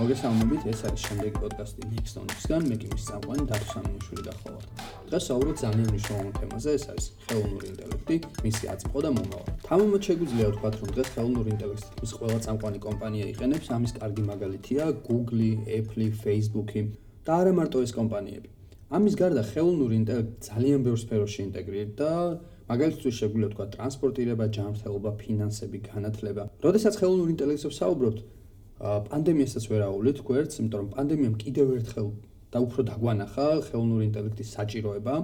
[0.00, 4.62] მოგესალმებით, ეს არის შემდეგი პოდკასტი Nextonics-გან, მე კი მის წამყვანი დათო სამიშვილი და ხოლმე.
[5.10, 8.16] დღეს საუბრობთ ძალიან მნიშვნელოვან თემაზე, ეს არის ხელოვნური ინტელექტი,
[8.46, 9.52] მისი აწმყო და მომავალი.
[9.68, 14.82] თამამად შეგვიძლია ვთქვათ, რომ დღეს ხელოვნური ინტელექტი მის ყველა წამყვანი კომპანია იყენებს, ამის კარგი მაგალითია
[15.08, 15.48] Google,
[15.78, 16.70] Apple, Facebook
[17.26, 18.48] და არა მარტო ეს კომპანიები.
[18.96, 22.10] ამის გარდა ხელოვნური ინტელექტი ძალიან ბევრ სფეროში ინტეგრირდა
[22.70, 26.42] მაგალითად შეგვიძლია ვთქვათ ტრანსპორტირება, ჯანმრთელობა, ფინანსები, განათლება.
[26.64, 28.18] როდესაც ხელოვნურ ინტელექტზე ვსაუბრობთ,
[28.80, 32.06] პანდემიასაც ვერ აუვლით გვერდს, იმიტომ რომ პანდემიამ კიდევ ერთხელ
[32.52, 35.14] და უფრო დაგვანახა ხელოვნური ინტელექტის საჭიროება.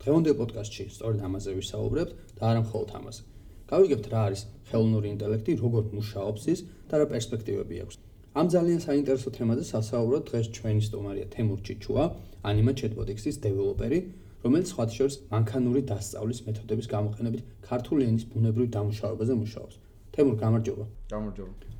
[0.00, 3.22] დღევანდელ პოდკასტში სწორედ ამაზე ვისაუბრებთ და არა მხოლოდ ამაზე.
[3.70, 7.96] გავიგებთ რა არის ხელოვნური ინტელექტი, როგორ მუშაობს ის და რა პერსპექტივები აქვს.
[8.40, 12.04] ამ ძალიან საინტერესო თემაზე სასაუბროთ დღეს ჩვენი სტუმარია თემურ ჩიჩუა,
[12.48, 13.98] Anima Chatbot-ის დეველოპერი,
[14.44, 19.74] რომელიც სხვა შორის მანქანური დასწავლის მეთოდების გამოყენებით ქართული ენის ბუნებრივ დამუშავებაზე მუშაობს.
[20.14, 20.84] თემურ, გამარჯობა.
[21.12, 21.75] გამარჯობა.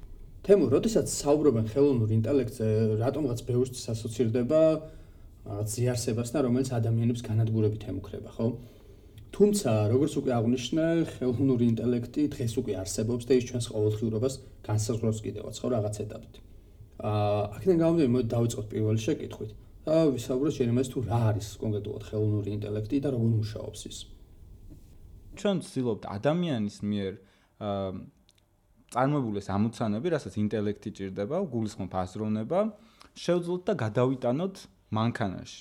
[0.47, 2.67] თემო, როდესაც საუბრობენ ხელოვნურ ინტელექტზე,
[3.03, 4.61] რატომღაც ბევრს ასოცირდება
[5.47, 8.47] რაღაც ზიარსებასთან, რომელიც ადამიანებს განადგურებით ემუქრება, ხო?
[9.35, 10.87] თუმცა, როგორც უკვე აღნიშნე,
[11.19, 14.35] ხელოვნური ინტელექტი დღეს უკვე არსებობს და ის ჩვენს ყოველდღიურობას
[14.71, 16.35] განსაზღვრავს კიდევაც, ხო, რაღაც ეტაპით.
[16.97, 19.51] აა, აქედან გამომდინარე, მოდი დავიწყოთ პირველი შეკითხვით.
[19.87, 23.99] და ვისაუბროთ შეიძლება თუ რა არის კონკრეტულად ხელოვნური ინტელექტი და როგორ მუშაობს ის.
[25.39, 27.13] ჩვენ ვცდილობთ ადამიანის მიერ
[27.63, 27.91] აა
[28.97, 32.61] წარმოებული ეს ამოცანები, რასაც ინტელექტი ჭირდება, გულისხმობ აზროვნება,
[33.13, 34.55] შევძლოთ და გადავიტანოთ
[34.97, 35.61] მანქანაში.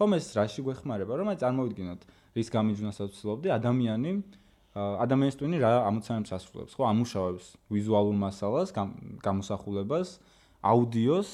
[0.00, 2.00] ხომ ეს რაში გვეხმარება, რომ აი წარმოვიდგინოთ,
[2.40, 4.12] რის გამიჯვნასაც ვცდილობდი, ადამიანი
[4.80, 8.70] ადამიანის ტვინი რა ამოცანებს ასრულებს, ხო, ამუშავებს ვიზუალურ მასალას,
[9.20, 10.08] გამოსახულებას,
[10.62, 11.30] აუდიოს,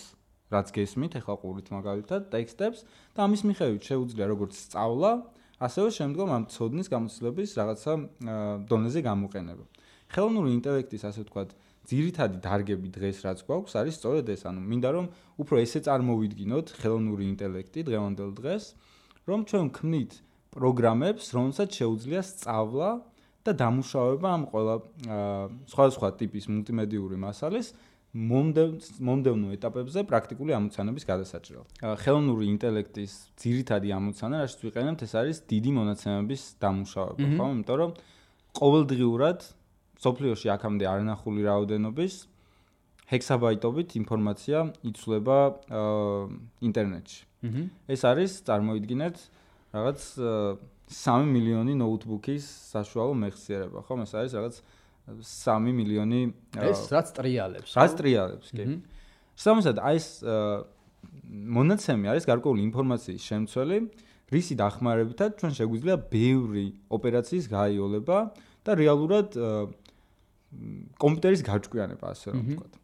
[0.50, 5.10] რაც გესმით, ეხლა ყურით მაგალითად, ტექსტებს და ამის მიხედვით შეუძლია როგორც სწავლა,
[5.60, 7.92] ასევე შემდგომ ამ ცოდნის გამოცდილების რაღაცა
[8.72, 9.64] დონეზე გამოყენება.
[10.14, 11.50] ხელოვნური ინტელექტის ასე ვთქვათ
[11.86, 15.06] ძირითადი დარგები დღეს რაც გვაქვს არის სწორედ ეს ანუ მინდა რომ
[15.42, 18.64] უფრო ესე წარმოვიდგინოთ ხელოვნური ინტელექტი დღევანდელ დღეს
[19.30, 20.12] რომ ჩვენ ქმნით
[20.56, 22.90] პროგრამებს რომელსაც შეუძლია სწავლა
[23.46, 24.74] და დამუშავება ამ ყველა
[25.70, 27.68] სხვადასხვა ტიპის მულტიმედიური მასალის
[28.16, 31.68] მომდევნო ეტაპებზე პრაქტიკული ამოცანების გადასაჭრელად.
[32.00, 37.46] ხელოვნური ინტელექტის ძირითადი ამოცანა, რასაც ვიყენებთ, ეს არის დიდი მონაცემების დამუშავება, ხო?
[37.52, 37.90] იმიტომ რომ
[38.56, 39.38] ყოველდღიურად
[40.02, 42.14] სოფლიოში აქამდე არანახული რაოდენობის
[43.06, 44.58] ჰექსაბაიტობით ინფორმაცია
[44.90, 45.38] იცვლება
[46.68, 47.20] ინტერნეტში.
[47.86, 49.16] ეს არის წარმოიდგინეთ
[49.76, 50.00] რაღაც
[50.86, 53.94] 3 მილიონი ნოუთბუქის საშუალო მეხსიერება, ხო?
[54.02, 54.56] ეს არის რაღაც
[55.22, 56.20] 3 მილიონი
[56.66, 58.64] ეს რაც ტრიალებს, რაც ტრიალებს, კი.
[59.38, 60.08] შესაბამისად, აი ეს
[61.30, 63.78] მონაცემი არის გარკვეული ინფორმაციის შემცველი,
[64.34, 68.18] რისი დახმარებითაც ჩვენ შეგვიძლია ბევრი ოპერაციის გაიოლება
[68.66, 69.38] და რეალურად
[71.02, 72.74] კომპიუტერის გაჭკვიანება ასე რომ ვთქვათ.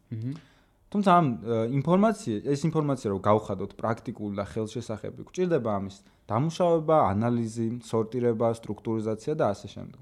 [0.93, 1.27] თუმცა ამ
[1.73, 5.95] ინფორმაცია, ეს ინფორმაცია რომ გავხადოთ პრაქტიკული და ხელშესახები, გვჭირდება ამის
[6.29, 10.01] დამუშავება, ანალიზი, სორტირება, სტრუქტურიზაცია და ასე შემდეგ.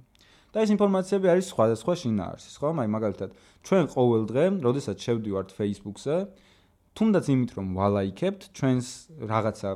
[0.52, 2.70] და ეს ინფორმაციები არის სხვადასხვა შინაარსის, ხო?
[2.76, 3.30] აი მაგალითად,
[3.64, 6.18] ჩვენ ყოველ დღე, როდესაც შევდივართ Facebook-ზე,
[6.92, 8.88] თუნდაც იმით რომ ვალაიქებთ ჩვენს
[9.32, 9.70] რაღაცა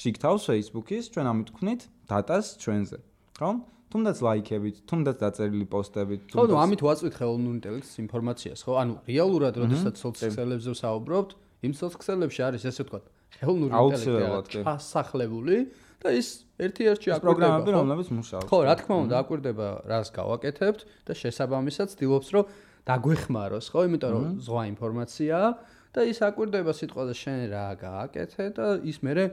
[0.00, 2.98] შიგთავს Facebook-ის, ჩვენ ამით ვქნით დატას ჩვენზე,
[3.42, 3.52] ხო?
[3.92, 8.72] თუნდაც ლაიქებით, თუნდაც დაწერილი პოსტებით, თუნდაც ხო, ამით ვაწვით ხელოვნურ ინტელექტის ინფორმაციას, ხო?
[8.80, 11.30] ანუ რეალურად, როდესაც სოციალებზე ვსაუბრობთ,
[11.68, 13.04] იმ სოციალებში არის ესე ვთქვათ,
[13.36, 15.56] ხელოვნური ინტელექტი ასახლებული
[16.02, 18.48] და ის ერთ-ერთი აკვირდება პროგრამები, რომლებიც მუშაობს.
[18.48, 22.44] ხო, რა თქმა უნდა, აკვირდება რას გავაკეთებთ და შესაბამისად ცდილობს, რომ
[22.88, 23.80] დაგვეხმაროს, ხო?
[23.86, 25.50] იმიტომ რომ ზღვა ინფორმაციაა
[25.92, 29.24] და ის აკვირდება სიტყვაზე შენ რა გააკეთე და ის მერე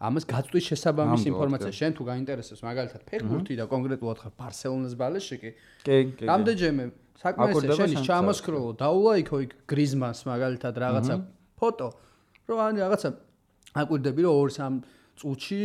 [0.00, 1.72] ამას გაწვის შესაბამის ინფორმაცია.
[1.76, 5.50] შენ თუ გაინტერესებს მაგალითად ფეხბურთი და კონკრეტულად ხარ ბარსელონას ბალეში კი.
[5.84, 6.84] კი კი რამდენჯერმე
[7.20, 11.14] საკმაოდ შენ ჩამოსკროლო დაულაიქო იქ გრიზმანს მაგალითად რაღაცა
[11.60, 11.88] ფოტო
[12.48, 13.08] რომ ან რაღაცა
[13.76, 14.80] აკვირდები რომ 2-3
[15.20, 15.60] წუთში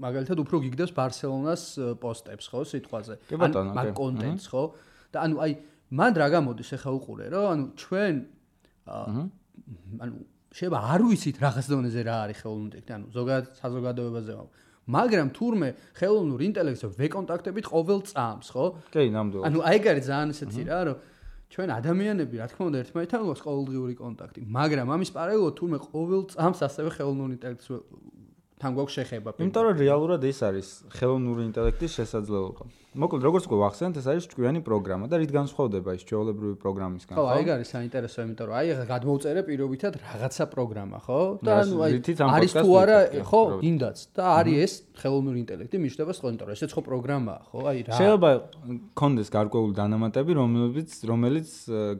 [0.00, 1.62] მაგალითად უფრო გიგდებს ბარსელონას
[2.00, 3.14] პოსტებს ხო სიტყვაზე.
[3.36, 4.64] ან მაგ კონტენტს ხო?
[5.12, 5.52] და ანუ აი
[6.00, 8.14] მან რა გამოდის ახლა უყურე რომ ანუ ჩვენ
[8.88, 10.14] ანუ
[10.50, 14.48] შეიძლება არ ვიცით რაღაც დონეზე რა არის ხელოვნური ინტელექტი, ანუ ზოგადად საზოგადოებაზე ვარ.
[14.90, 18.64] მაგრამ თურმე ხელოვნურ ინტელექტს ვეკონტაქტებით ყოველ წამს, ხო?
[18.90, 19.46] კი, ნამდვილად.
[19.46, 20.96] ანუ აი ეგ არის ძალიან ესეთი რა, რომ
[21.50, 26.58] ჩვენ ადამიანები, რა თქმა უნდა, ერთმანეთთან გვაქვს ყოველდღიური კონტაქტი, მაგრამ ამის პარალელურად თურმე ყოველ წამს
[26.66, 27.66] ასევე ხელოვნურ ინტელექტს
[28.60, 29.28] თან გვაქვს შეხება.
[29.40, 32.62] იმიტომ რომ რეალურად ეს არის ხელოვნური ინტელექტის შესაძლებლობა.
[32.90, 37.22] მოკლედ როგორც უკვე ვახსენეთ, ეს არის ჭკვიანი პროგრამა და რით განსხვავდება ის ჩვეულებრივი პროგრამისგან, ხო?
[37.22, 41.20] ხო, აი არის საინტერესო, იმიტომ რომ აი ახლა გადმოვწერე პირობითად რაღაცა პროგრამა, ხო?
[41.38, 41.90] და ანუ აი
[42.34, 42.98] არის თუ არა,
[43.30, 47.58] ხო, ინდაც და არის ეს ხელოვნური ინტელექტი მიშვება სხვა, იმიტომ რომ ესეც ხო პროგრამაა, ხო?
[47.70, 48.30] აი რა შეიძლება
[48.98, 51.48] კონდეს გარკვეული დანამატები, რომელიც რომელიც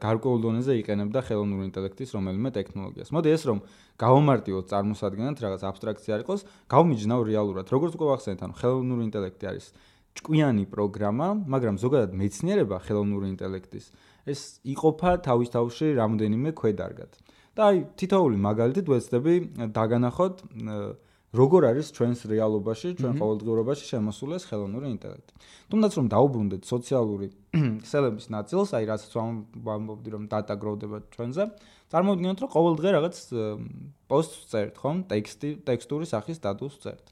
[0.02, 3.14] გარკვეულ დონეზე იყენებდა ხელოვნური ინტელექტის რომელიმე ტექნოლოგიას.
[3.14, 3.58] მოდი ეს რომ
[4.00, 6.40] გავამარტივოთ წარმოსადგენად რაღაც აბსტრაქცია იყოს,
[6.72, 7.66] გავმიჯნავ რეალურად.
[7.69, 9.66] როგორც უკვე ვახსენეთ, ანუ ხელოვნური ინტელექტი არის
[10.19, 13.87] ჭკვიანი პროგრამა, მაგრამ ზოგადად მეცნიერება ხელოვნური ინტელექტის
[14.31, 14.41] ეს
[14.75, 17.12] იყოფა თავის-თავში რამოდენიმე ქვედარგად.
[17.57, 19.35] და აი თითოეული მაგალითი ვეცდები
[19.75, 20.35] დაგანახოთ
[21.31, 25.33] როგორ არის ჩვენს რეალობაში, ჩვენ ყოველდღიურობაში შემოსული ეს ხელოვნური ინტელექტი.
[25.71, 27.27] თუმცა რომ დაუბრუნდეთ სოციალური
[27.87, 31.43] ქსელების ნაწილს, აი რაც ვამბობდი რომ data growth-ება ჩვენზე,
[31.91, 33.17] წარმოვიდგინოთ რომ ყოველდღე რაღაც
[34.11, 34.97] პოსტს წერთ, ხომ?
[35.07, 37.10] ტექსტი, ტექსტური სახის სტატუსს წერთ.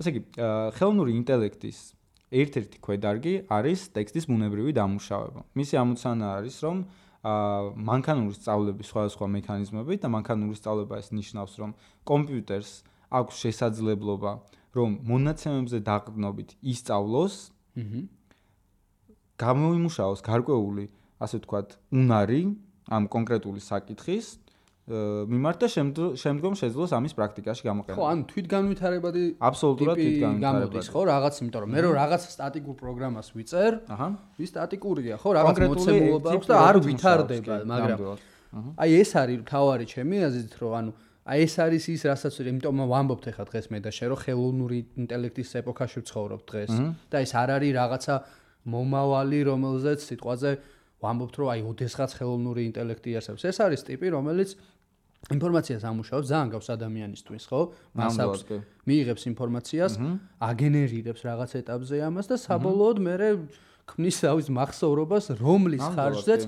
[0.00, 0.20] ესე იგი,
[0.76, 1.78] ხელოვნური ინტელექტის
[2.30, 5.40] ერთ-ერთი ქვედარგი არის ტექსტის ბუნებრივი დამუშავება.
[5.60, 6.76] მისი ამოცანა არის, რომ
[7.20, 7.56] აა
[7.90, 11.70] მანქანური სწავლების სხვადასხვა მექანიზმები და მანქანური სწავლება ეს ნიშნავს, რომ
[12.08, 12.70] კომპიუტერს
[13.10, 14.32] აქვს შესაძლებლობა,
[14.72, 17.34] რომ მონაცემებზე დაყრდნობით ისწავლოს,
[17.76, 18.00] აჰა.
[19.40, 20.84] გამოიმუშაოს გარკვეული,
[21.20, 22.42] ასე ვთქვათ, უნარი
[22.88, 24.26] ამ კონკრეტული საკითხის
[24.90, 25.68] მიმართ და
[26.18, 27.94] შემდგომ შეძლოს ამის პრაქტიკაში გამოყენება.
[27.94, 30.86] ხო, ანუ თვითგანვითარებადი აბსოლუტურად თვითგანვითარებადი.
[30.90, 34.08] ხო, რაღაც, იმიტომ რომ მე რო რაღაც სტატიკურ პროგრამას ვიწერ, აჰა,
[34.42, 37.98] ის სტატიკურია, ხო, რაღაც მოცემულობა აქვს და არ ვითარდება, მაგრამ
[38.50, 40.90] აი ეს არის თავარი ჩემი აზრით, რომ ანუ
[41.30, 45.50] აი ეს არის ის, რასაც იმიტომ ვამბობთ ახლა დღეს მე და შე რომ ხელოვნური ინტელექტის
[45.62, 46.72] ეპოქაში ვცხოვრობ დღეს
[47.12, 48.14] და ეს არ არის რაღაცა
[48.74, 50.50] მომავალი, რომელზეც სიტყვაზე
[51.00, 53.44] ვამბობთ რომ აი ოდესღაც ხელოვნური ინტელექტი არსებობს.
[53.46, 54.50] ეს არის ტიპი, რომელიც
[55.28, 57.60] ინფორმაციას ამუშავებს ძალიან გავს ადამიანისთვის, ხო?
[57.94, 58.40] მასავს
[58.88, 59.92] მიიღებს ინფორმაციას,
[60.42, 63.14] აგენერირებს რაღაც ეტაპზე ამას და საბოლოოდ მე
[63.90, 66.42] ქმნის ავის მახსოვრობას, რომლის ხარჯზეც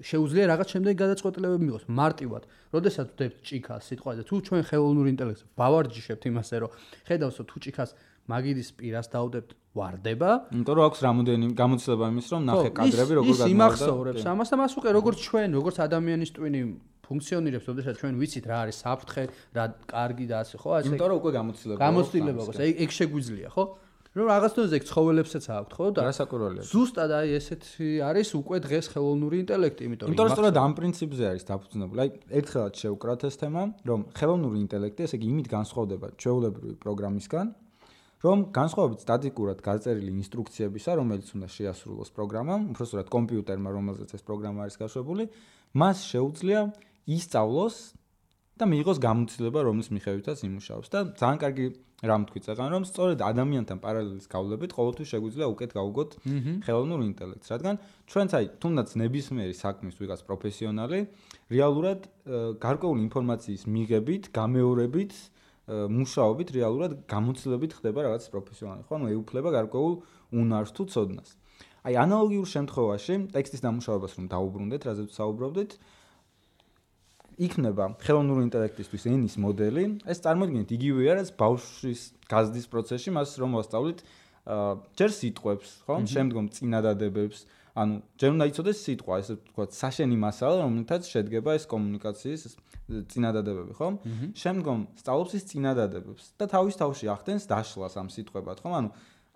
[0.00, 2.42] შეუძლია რაღაც შემდეგი გადაწყვეტილებები მიიღოს მარტივად.
[2.72, 6.70] როდესაც ვდებთ ჭიქას სიტყვაზე, თუ ჩვენ ხელოვნურ ინტელექტს ვავარჯიშებთ იმასე, რომ
[7.04, 7.90] ხედავსო თუ ჭიქას
[8.30, 10.30] მაგიდის პირას დავდებთ ვარდება.
[10.56, 13.44] იმიტომ რომ აქვს რამოდენი გამოცდილება იმის, რომ ნახე კადრები როგორ გადმოვიდა.
[13.44, 16.60] ის იმახსოვრებს ამას და მას უკვე როგორც ჩვენ, როგორც ადამიანის ტვინი
[17.10, 19.24] ფუნქციონირებს, ოდესაც ჩვენ ვიცით რა არის საფრთხე,
[19.58, 20.70] რა კარგი და ასე, ხო?
[20.78, 20.86] ასე.
[20.90, 21.78] იმიტომ რომ უკვე გამოცდილება.
[21.84, 23.64] გამოცდილება აქვს, აი ეგ შეგვიძლია, ხო?
[24.10, 25.86] რომ რაღაც დონეზე ეგ ცხოველებსაც აქვთ, ხო?
[25.94, 26.62] და რასაკურველია.
[26.66, 31.24] ზუსტად აი ესეთი არის უკვე დღეს ხელოვნური ინტელექტი, იმიტომ რომ იმიტომ რომ სწორედ ამ პრინციპზე
[31.30, 31.98] არის დაფუძნებული.
[32.02, 37.46] აი ერთხელაც შევკრათ ეს თემა, რომ ხელოვნური ინტელექტი, ესე იგი, იმით განსხვავდება ჩვეულებრივი პროგრამისგან,
[38.20, 44.76] რომ განსხვავებით სტატიკურად გაწერილი ინსტრუქციებისა, რომელიც უნდა შეასრულოს პროგრამამ, უბრალოდ კომპიუტერმა, რომელზეც ეს პროგრამა არის
[44.76, 45.24] გაშვებული,
[45.70, 46.60] მას შეუძლია
[47.10, 47.76] ისწავლოს
[48.60, 50.86] და მიიღოს გამოცდილება, რომლის მიხედვითაც იმუშაოს.
[50.92, 51.66] და ძალიან კარგი
[52.00, 56.10] რამ თქვი წეგან, რომ სწორედ ადამიანთან პარალელის გავლებით ყოველთვის შეგვიძლია უკეთ გავუგოთ
[56.64, 57.76] ხელოვნურ ინტელექტს, რადგან
[58.08, 61.00] ჩვენც აი თუნდაც ნებისმიერი საქმის ვიღაც პროფესიონალი
[61.52, 62.00] რეალურად
[62.64, 65.12] გარკვეული ინფორმაციის მიღებით, გამეორებით,
[65.70, 68.92] მუშაობით რეალურად გამოცდილებით ხდება რაღაც პროფესიონალი, ხო?
[68.96, 69.94] ანუ ეუფლება გარკვეულ
[70.40, 71.30] უნარს თუ ცოდნას.
[71.84, 75.70] აი ანალოგიურ შემთხვევაში ტექსტის დამუშავებას რომ დაუბრუნდეთ, რაზეც საუბრობდით,
[77.40, 84.02] იქნება ხელოვნური ინტელექტისთვის ენის მოდელი, ეს წარმოიდგინეთ იგივეა რაც ბავშვის გაზდის პროცესში, მას რომ ვასწავლით
[84.50, 85.94] აა ჯერ სიტყვებს, ხო?
[86.10, 87.38] შემდგომ წინადადებებს,
[87.80, 92.42] ანუ ჯერ უნდა იცოდეს სიტყვა, ესე ვთქვათ, საშენი მასალა, რომელთაც შედგება ეს კომუნიკაციის
[93.12, 93.88] წინადადებები, ხო?
[94.42, 98.70] შემდგომ სწავლობს ის წინადადებებს და თავის თავში ახდენს დაშლას ამ სიტყვებად, ხო?
[98.80, 98.90] ანუ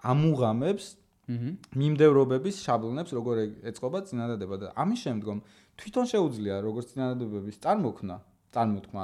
[0.05, 0.87] ამუღამებს
[1.25, 3.37] მიმდევრობების შაბლონებს, როგორ
[3.71, 5.39] ეწყობა წინადადება და ამის შემდგომ
[5.81, 8.17] თვითონ შეუძლია როგორც წინადადებების წარმოქმნა,
[8.55, 9.03] წარმოთქმა,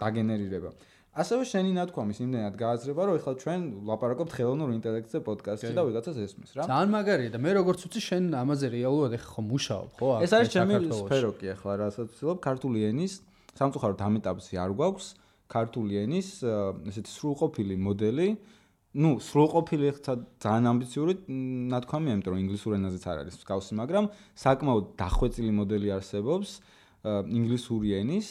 [0.00, 0.70] დაგენერირება.
[1.18, 3.60] ასევე შენი ნათქვამის იმდენად გააზრება, რომ ეხლა ჩვენ
[3.90, 6.62] ლაპარაკობთ ხელოვნურ ინტელექტზე პოდკასტში და ვიღაცას ესმის რა.
[6.70, 10.10] ძალიან მაგარია და მე როგორც ვთქვი, შენ ამაზე რეალურად ეხლა ხო მუშაობ, ხო?
[10.22, 13.12] ეს არის ჩემი სფერო კი ეხლა, რასაც ვცდილობ ქართული ენის
[13.58, 15.06] სამწუხაროდ ამ ეტაპზე არ გვაქვს
[15.50, 18.28] ქართული ენის ესეთი სრულყოფილი მოდელი.
[18.98, 21.12] Ну, სრულყოფილი ხთა ძალიან ამბიციური
[21.70, 24.04] ნათქვამია, იმიტომ რომ ინგლისურ ენაზეც არ არის მსგავსი, მაგრამ
[24.42, 26.50] საკმაოდ დახვეწილი მოდელი არსებობს
[27.38, 28.28] ინგლისური ენის.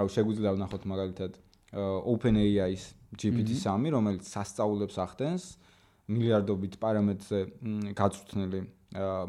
[0.00, 1.32] აუ შეგვიძლია ვნახოთ მაგალითად
[2.10, 2.84] OpenAI-ის
[3.20, 5.42] GPT-3, რომელიც სასწაულებს ახდენს
[6.10, 7.38] მილიარდობით პარამეტრზე
[7.94, 8.60] გაწვრთნილი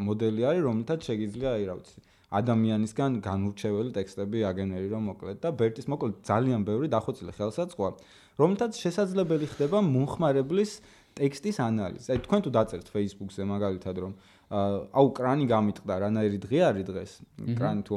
[0.02, 2.00] მოდელი არის, რომელთაც შეიძლება, აი რა ვიცი,
[2.32, 7.92] ადამიანისგან განურჩეველი ტექსტები აგენერირონ მოკლედ და ბერტის მოკლედ ძალიან ბევრი დახვეწილი ხელსაწყოა,
[8.40, 10.72] რომელთაც შესაძლებელი ხდება მომხმარებლის
[11.18, 12.08] ტექსტის ანალიზი.
[12.16, 14.14] აი თქვენ თუ დაწერთ Facebook-ზე მაგალითად რომ
[14.52, 17.12] აუ კრანი გამიტყდა, რანაირი დღე არის დღეს?
[17.60, 17.96] კრანი თუ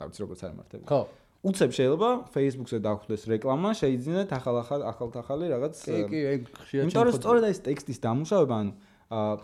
[0.00, 0.84] რა ვიცი როგორც არ მართები.
[0.88, 1.00] ხო.
[1.40, 7.14] უცებ შეიძლება Facebook-ზე დახვდეს რეკლამა, შეიძინეთ ახალ-ახალ ახალ-ახალი რაღაც კი, კი, ეგ ხშირად იმიტომ რომ
[7.16, 8.72] სწორედ ეს ტექსტის დამუშავება, ანუ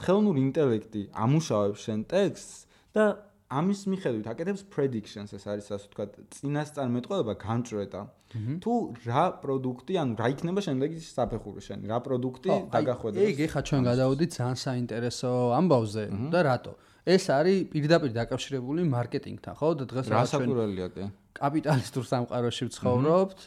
[0.05, 2.59] ხელოვნური ინტელექტი ამუშავებს შენ ტექსტს
[2.95, 3.05] და
[3.51, 8.01] ამის მიხედვით აკეთებს predictions ეს არის ასე ვთქვათ წინასწარმეტყველება განჭრედა
[8.35, 8.73] თუ
[9.07, 13.23] რა პროდუქტი ანუ რა იქნება შემდეგი საფეხური შენ რა პროდუქტი დაგახვედრებს?
[13.23, 16.05] ეგ ეხა ჩვენ გადავდით ძალიან საინტერესო ამბავზე
[16.35, 16.73] და რატო?
[17.07, 19.69] ეს არის პირდაპირ დაკავშირებული მარკეტინგთან ხო?
[19.79, 21.05] და დღეს რა საკურველია კი?
[21.39, 23.39] კაპიტალისტურ სამყაროში ვცხოვრობთ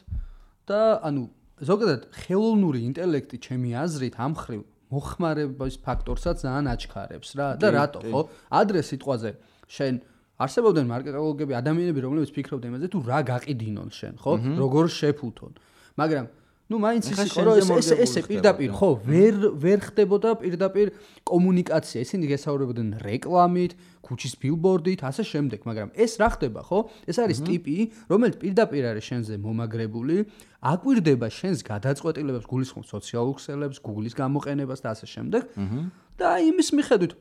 [0.71, 1.21] და ანუ
[1.59, 4.61] ზოგადად ხელოვნური ინტელექტი ჩემი აზრით ამ ხრივ
[4.95, 7.47] მოხმარების ფაქტორსაც ძალიან აჩქარებს რა.
[7.59, 8.21] და რატო ხო?
[8.47, 9.31] ადრე სიტყვაზე
[9.69, 9.93] შენ
[10.39, 14.33] არსებობდნენ მარკეტოლოგები ადამიანები რომლებიც ფიქრობდნენ იმაზე თუ რა გაყიდინონ შენ ხო?
[14.55, 15.51] როგორ შეფუთონ?
[15.99, 16.25] მაგრამ
[16.69, 20.87] ну მაინც ის იყო რომ ეს ეს ესე პირდაპირ ხო ვერ ვერ ხდებოდა პირდაპირ
[21.25, 21.99] კომუნიკაცია.
[22.05, 23.71] ისინი გესაუბრებოდნენ რეკლამით
[24.05, 26.79] ქუჩის ბილბორდით ასე შემდეგ მაგრამ ეს რა ხდება ხო?
[27.09, 27.77] ეს არის ტიპი
[28.07, 30.17] რომელიც პირდაპირ არის შენზე მომაგრებული
[30.61, 35.41] აკვირდება შენს გადაწყვეტილებებს გულისხმობს სოციალურ ქსელებს გუგლის გამოყენებას და ასე შემდეგ.
[36.21, 37.13] და იმის მიხედვით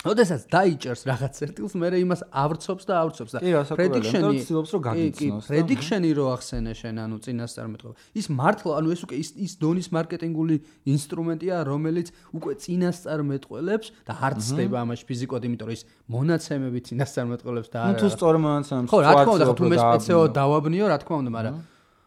[0.00, 3.38] ოდესაც დაიჭერს რაღაც წერტილს, მე იმას ავრცობს და ავრცობს და
[3.76, 5.44] prediction-ი ცდილობს რომ გაგიცნოს.
[5.52, 7.94] prediction-ი რო ახსენე შენ, ანუ წინასწარმეტყობა.
[8.16, 10.56] ის მართლა, ანუ ეს უკვე ის ის დონის მარკეტინგული
[10.88, 17.78] ინსტრუმენტია, რომელიც უკვე წინასწარმეტყველებს და არ ცდება ამაში ფიზიკოდ, იმიტომ რომ ის მონაცემები წინასწარმეტყველებს და
[17.84, 17.92] არა.
[17.92, 21.30] ნუ თუ სწორ მონაცემებს ხო, რა თქმა უნდა, თუ მე სპეციალო დავაბნიო, რა თქმა უნდა,
[21.36, 21.54] მაგრამ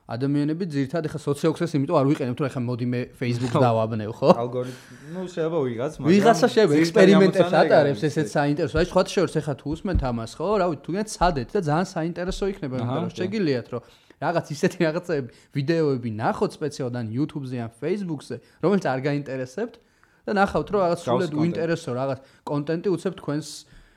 [0.04, 4.30] ადამიანები ძირთადად ეხა სოციოქსეს იმიტომ არ ვიყენებ თუ ეხა მოდი მე Facebook დავაბნევ ხო?
[4.36, 8.76] ალგორითმი ნუ შეიძლება ვიღაც მაგრამ ვიღაცა შეიძლება ექსპერიმენტებს ატარებს ესეც საინტერესო.
[8.84, 10.48] აი სხვა შორს ეხა თუ უსმენთ ამას ხო?
[10.60, 13.82] რავი თუნდაც სადეთ და ძალიან საინტერესო იქნება იმიტომ რომ შეგიძლიათ რომ
[14.24, 19.76] რაღაც ისეთი რაღაცები ვიდეოები ნახოთ სპეციალად ან YouTube-ზე ან Facebook-ზე რომელიც არ გაინტერესებთ
[20.28, 23.48] და ნახავთ რომ რაღაც სულად უინტერესო რაღაც კონტენტი უცებ თქვენს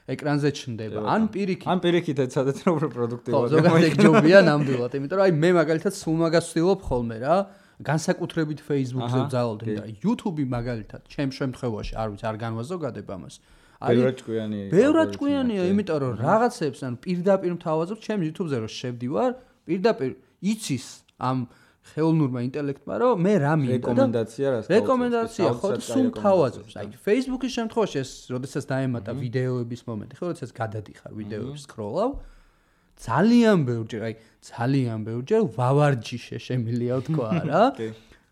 [0.07, 1.03] ეკრანზე ჩნდება.
[1.03, 1.67] ან პირიქით.
[1.67, 3.37] ან პირიქით ეცადეთ რომ პროდუქტივად.
[3.37, 7.37] ხო, ზოგადად ჯობია ნამდვილად, იმიტომ რომ აი მე მაგალითად სულ მაგას ვცდილობ ხოლმე რა.
[7.77, 13.35] განსაკუთრებით Facebook-ზე ვძალობდი და YouTube-ი მაგალითად, ჩემ შემთხვევაში, არ ვიცი, არ განვაზოგადებ ამას.
[13.77, 14.65] აი, ბევრად ჭკვიანია.
[14.73, 19.31] ბევრად ჭკვიანია, იმიტომ რომ რაღაცებს ან პირდაპირ მთავაზობ ჩემ YouTube-ზე რომ შევდივარ,
[19.69, 20.11] პირდაპირ
[20.41, 20.87] იცის
[21.21, 21.37] ამ
[21.93, 26.73] ხელოვნურმა ინტელექტმა, რომ მე რა მინდა და რეკომენდაცია რას რეკომენდაცია ხო სულ თავაზობს.
[26.81, 32.11] აი Facebook-ის შემთხვევაში ეს როდესაც დაემატა ვიდეოების მომენტი, ხო როდესაც გადადიხარ ვიდეოებს სკროლავ,
[32.97, 34.15] ძალიან ბევრჯერ, აი
[34.51, 37.65] ძალიან ბევრჯერ ვავარჯიშე შემილია თქვა რა.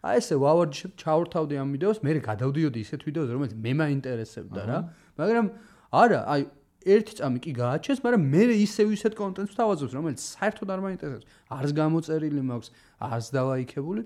[0.04, 4.78] აი ესე ვავარჯიშე ჩავრთავდი ამ ვიდეოს, მე გადავდიოდი ისეთ ვიდეოზე, რომელიც მე მაინტერესებდა რა.
[5.20, 5.46] მაგრამ
[5.94, 6.42] არა, აი
[6.84, 11.26] ერთი წამი კი გააჩენს, მაგრამ მე ისევ ისეთ კონტენტს ვთავაზობ, რომელიც საერთოდ არ მაინტერესებს.
[11.48, 12.68] არს გამოწერილი მაქვს,
[13.00, 14.02] არს დავაიქებული.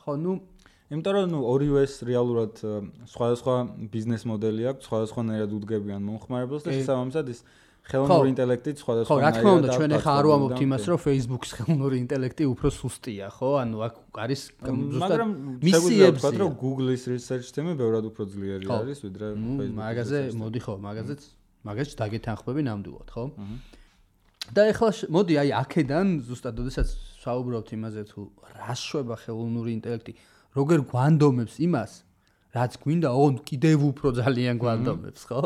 [0.00, 0.32] ხო, ნუ
[0.90, 2.54] იმიტომ რომ ნუ ორივეს რეალურად
[3.06, 3.54] სხვადასხვა
[3.94, 7.40] ბიზნეს მოდელი აქვს, სხვადასხვანაირად უდგებიან მომხმარებელს და შესაბამისად ის
[7.90, 11.96] ხელოვნური ინტელექტი სხვადასხვა ხო, რა თქმა უნდა, ჩვენ ახლა არ ვამბობთ იმას, რომ Facebook-ის ხელოვნური
[12.04, 13.50] ინტელექტი უფრო სუსტია, ხო?
[13.62, 14.40] ანუ აქ არის
[14.90, 15.20] ზუსტად
[15.64, 19.70] მისიებს, რომ Google-ის research team-ი ბევრად უფრო ძლიერი არის, ვიდრე Facebook-ის.
[19.80, 21.22] მაგაზე მოდი ხო, მაგაზეც
[21.66, 23.24] მაგას დაგეთანხმები ნამდვილად, ხო?
[24.56, 26.88] და ეხლა მოდი აი აქედან ზუსტად ოდესაც
[27.20, 28.20] საუბრობთ იმაზე თუ
[28.56, 30.12] რა შვება ხელოვნური ინტელექტი,
[30.56, 31.92] როგორ გვანდომებს იმას,
[32.56, 35.42] რაც გვინდა, ონ კიდევ უფრო ძალიან გვანდომებს, ხო?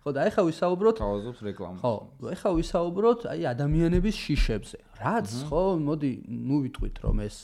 [0.00, 1.80] ხო და ეხლა ვისაუბროთ თავაზობს რეკლამას.
[1.84, 1.94] ხო,
[2.32, 4.78] ეხლა ვისაუბროთ აი ადამიანების შიშებზე.
[4.96, 7.36] რაც ხო, მოდი, ნუ ვიტყვით რომ ეს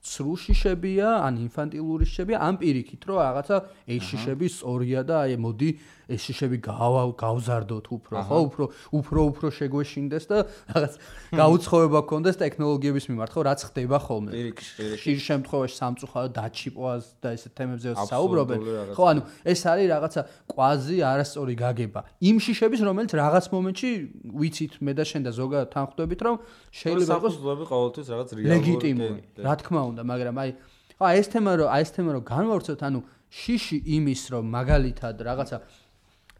[0.00, 5.70] ცრუ შიშებია, ან ინფანტილური შიშებია, ან პირიქით, რომ რაღაცა ეს შიშები სწორია და აი მოდი
[6.10, 8.64] ეს შიშები გავზარდოთ უფრო, ხო, უფრო
[8.96, 10.38] უფრო უფრო შეგვეშინდეს და
[10.72, 10.92] რაღაც
[11.36, 14.30] გაუცხოება გქონდეს ტექნოლოგიების მიმართ, ხო, რაც ხდება ხოლმე.
[15.04, 18.58] შიშ შემთხვევაში სამწუხაროდ დაჩიპვას და ესეთ თემებზე საუბრობენ.
[18.96, 22.00] ხო, ანუ ეს არის რაღაცა კვაზი არასწორი გაგება.
[22.24, 23.90] იმ შიშების, რომელიც რაღაც მომენტში
[24.32, 26.36] ვიცით მე და შენ და ზოგადად თანხმდებით, რომ
[26.72, 27.36] შეიძლება იყოს
[27.70, 29.20] ყოველთვის რაღაც რეალური ლეგიტიმური.
[29.46, 30.50] რა თქმა უნდა, მაგრამ აი
[31.00, 35.56] აი ეს თემა რომ აი ეს თემა რომ განვავრცოთ, ანუ შიში იმის რომ მაგალითად რაღაცა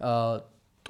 [0.00, 0.34] აა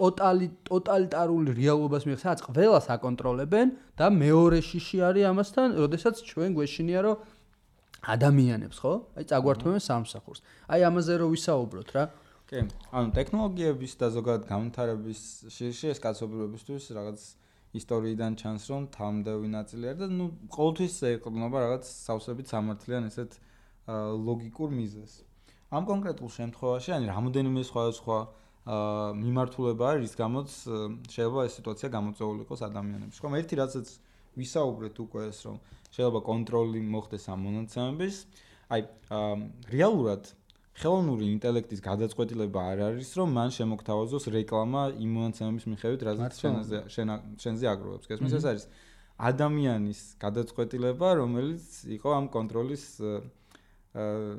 [0.00, 3.68] ტოტალი ტოტალიტარული რეალობას მიერ სადაც ყველას აკონტროლებენ
[4.00, 7.16] და მეორე შიში არის ამასთან, როდესაც ჩვენ გვეშინია რომ
[8.00, 8.94] ადამიანებს, ხო?
[9.18, 10.40] აი წაგვართმევენ სამსახურს.
[10.72, 12.04] აი ამაზე რო ვისაუბროთ რა.
[12.48, 12.60] კი.
[12.96, 15.20] ანუ ტექნოლოგიების და ზოგადად განვითარების
[15.52, 17.18] შიში ეს კაცობრიობისთვის რაღაც
[17.70, 23.32] ისტორიიდან ჩანს რომ თამდევი ნაწილი არის და ნუ ყოველთვის ეყრდნობა რაღაც სავსებით სამართლიან ესეთ
[24.26, 25.14] ლოგიკურ მიზეზს.
[25.70, 28.18] ამ კონკრეტულ შემთხვევაში ანუ რამოდენიმე სხვადასხვა
[29.24, 30.48] მიმართულება არის, რის გამოც
[31.14, 33.16] შეიძლება ეს სიტუაცია გამოწვეული იყოს ადამიანებს.
[33.22, 33.86] ხომ ერთი რაცაც
[34.40, 35.56] ვისაუბრეთ უკვე ეს რომ
[35.94, 38.16] შეიძლება კონტროლი მოხდეს ამ მონაცემების.
[38.70, 38.80] აი
[39.74, 40.22] რეალურად
[40.80, 46.76] ხელოვნური ინტელექტის გადაწყვეტილება არ არის, რომ მან შემოგთავაზოს რეკლამა იმ მონაცემების მიხედვით, რაც შენზე
[47.44, 48.06] შენზე აგროვებს.
[48.10, 48.64] გესმის ეს არის
[49.20, 51.64] ადამიანის გადაწყვეტილება, რომელიც
[51.96, 52.84] იყო ამ კონტროლის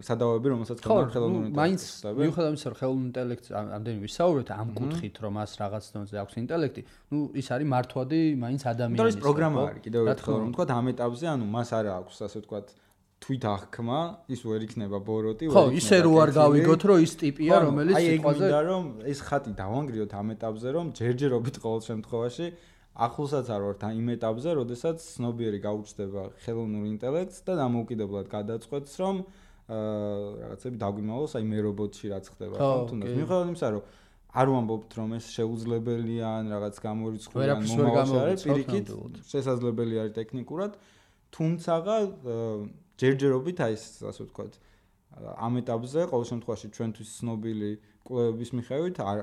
[0.08, 5.32] სადავები, რომელსაც ხელოვნური ნუ მაინც მიუხედავად იმისა, რომ ხელოვნური ინტელექტი ამდენი ვისაუბრეთ ამ კუთხით, რომ
[5.38, 6.82] მას რაღაც დონეზე აქვს ინტელექტი,
[7.12, 9.12] ნუ ის არის მართვადი მაინც ადამიანის.
[9.12, 12.60] ეს პროგრამა არის კიდევ ერთხელ რომ თქვა ამ ეტაპზე, ანუ მას არა აქვს ასე ვთქვა
[13.22, 14.00] თვით აღქმა,
[14.34, 15.62] ის ვერ იქნება ბოროტი, ვერ იქნება.
[15.62, 20.12] ხო, ისე რო არ გავიგოთ, რომ ის ტიპია, რომელიც სიტყვაზე აი რომ ეს ხატი დავანგრიოთ
[20.18, 22.48] ამ ეტაპზე, რომ ჯერჯერობით ყოველ შემთხვევაში
[22.92, 29.80] ახლოსაც არ ვართ იმ ეტაპზე, როდესაც ცნობიერი გაუჩნდება ხელოვნურ ინტელექტს და დამოუკიდებლად გადაწყვეტს, რომ აა
[30.42, 33.14] რაღაცები დაგვიმალოს აი მე რობოტში რაც ხდება, ხო, თუნდაც.
[33.22, 33.84] მიხედავთ იმისა, რომ
[34.32, 38.88] არ ვამბობთ, რომ ეს შეუძლებელია ან რაღაც გამორიცხული ან მომავალში, პირიქით
[39.32, 40.72] შესაძლებელი არის ტექნიკურად,
[41.32, 41.72] თუმცა
[43.02, 44.54] ჯერჯერობით აი ეს ასე ვთქვათ
[45.12, 47.72] ამ ეტაპზე ყოველ შემთხვევაში ჩვენთვის ცნობილი
[48.08, 49.20] კვლევების მიხედვით არ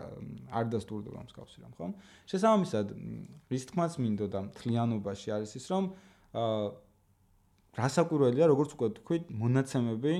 [0.58, 1.87] არ დასტურდება მსგავსი რამ, ხო?
[2.30, 2.92] შესაბამისად,
[3.49, 5.85] რის თქმაც მინდოდა მთლიანობაში არის ის, რომ
[6.38, 6.68] აა
[7.78, 10.14] რასაკვირველია, როგორც უკვე თქვით, მონაცემები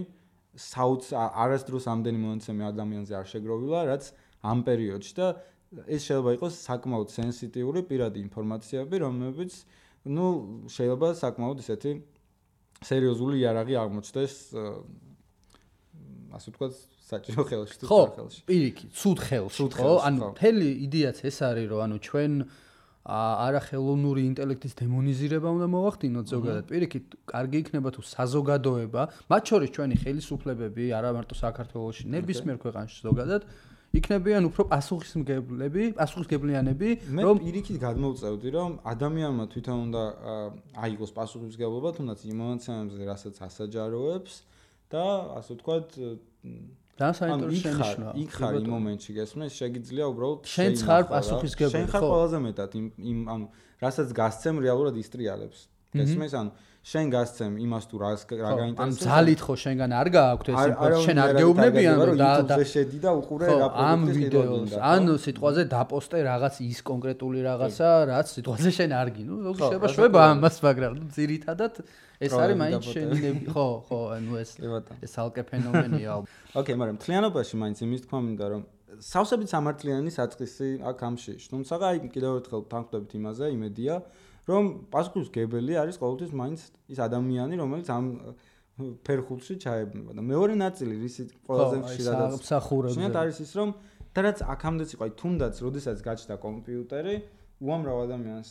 [0.59, 4.05] საუც არასდროს ამდენი მონაცემი ადამიანზე არ შეგროვილა, რაც
[4.43, 5.27] ამ პერიოდში და
[5.85, 9.53] ეს შეიძლება იყოს საკმაოდ სენსიტიური პირადი ინფორმაციები, რომლებიც
[10.09, 10.25] ну,
[10.73, 11.91] შეიძლება საკმაოდ ისეთი
[12.85, 14.35] სერიოზული იარაღი აღმოჩნდეს
[16.39, 16.75] ასე ვთქვათ,
[17.09, 18.41] საჭირო ხელში თუ ხელში.
[18.45, 19.93] ხო, პირიქით, ცუდ ხელში, ხო?
[20.05, 22.33] ანუ მთელი იდეაც ეს არის, რომ ანუ ჩვენ
[23.09, 26.65] არა ხელოვნური ინტელექტის დემონიზირება უნდა მოვახდინოთ ზოგადად.
[26.69, 33.43] პირიქით, კარგი იქნება თუ საზოგადოება, მათ შორის ჩვენი ხელისუფლებები, არა მარტო საქართველოში, ნებისმიერ ქვეყანაში ზოგადად
[33.89, 36.89] იქნებიან უფრო პასუხისმგებლები, პასუხისგებლიანები,
[37.25, 40.03] რომ პირიქით გადმოვწევდი, რომ ადამიანმა თვითონ უნდა
[40.77, 44.35] აიღოს პასუხისგებლობა, თუნდაც იმ მომენტებზე, რასაც ასაჯაროებს
[44.93, 45.05] და
[45.41, 45.89] ასე ვთქვათ,
[46.99, 48.07] და საინტერესო შენიშნა.
[48.19, 51.79] იქ ხარ იმ მომენტში გესმის, შეგიძლია უბრალოდ შენ ხარ პასუხისგებელი, ხო?
[51.79, 53.47] შენ ხარ ყველაზე მეტად იმ იმ ანუ
[53.79, 55.59] რასაც გასცემ რეალურად ისტრიალებს.
[55.95, 56.51] გესმის, ანუ
[56.89, 58.81] შენ გასცემ იმას თუ რა რა გაინტერესებს.
[58.81, 62.99] ან ძალით ხო შენგან არ გააქვთ ეს იმპორტ, შენ არ გეუბნებიან რომ და და შედი
[63.03, 64.79] და უყურე რა პროდუქტი ხედავ.
[64.79, 69.35] ან სიტყვაზე დაპოსტე რაღაც ის კონკრეტული რაღაცა, რაც სიტყვაზე შენ არ გინო.
[69.59, 71.75] შეიძლება შვება ამას, მაგრამ ნუ ძირითადად
[72.25, 73.19] ეს არის მაინც შენი
[73.53, 74.51] ხო, ხო, ანუ ეს
[75.05, 76.11] ეს ალკე ფენომენია.
[76.57, 78.63] ოკეი, მაგრამ თლიანობაში მაინც იმის თქვა მინდა რომ
[78.99, 81.35] სავსებით სამართლიანი საწყისი აქ ამში.
[81.53, 83.95] თუმცა აი კიდევ ერთხელ თანხდებით იმაზე, იმედია
[84.49, 86.61] რომ პასუხისგებელი არის ყოველთვის მაინც
[86.93, 88.05] ის ადამიანი, რომელიც ამ
[88.79, 93.69] ფერხულში ჩაება და მეორე ნაწილი რისი ყველაზე ხშირადაც სამსახურებზე შეიძლება არის ის რომ
[94.15, 97.15] და რაც აქამდეც იყო, აი თუნდაც როდესაც გაჩნდა კომპიუტერი,
[97.59, 98.51] უამრავ ადამიანს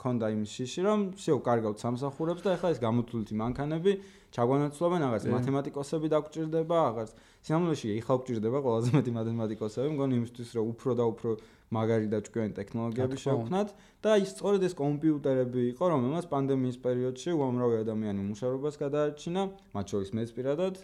[0.00, 3.92] ქონდა იმის შიში, რომ შეუ კარგავთ სამსახურებს და ეხლა ეს გამოთვლითი მანქანები
[4.36, 7.10] ჩაგვანაცვლებენ რაღაც მათემატიკოსები დაგჭირდება რაღაც
[7.46, 11.30] სინამდვილეში ეხლა გვჭირდება ყველაზე მეტი მათემატიკოსები მგონი იმისთვის რომ უფრო და უფრო
[11.70, 13.68] მაგარი და ჭკვიანი ტექნოლოგიები შევქმნათ
[14.06, 19.42] და ის სწორედ ეს კომპიუტერები იყო რომელმაც პანდემიის პერიოდში უამრავი ადამიანი მუშაობას გადაარჩინა
[19.74, 20.74] მათ შორის მეც პირადად.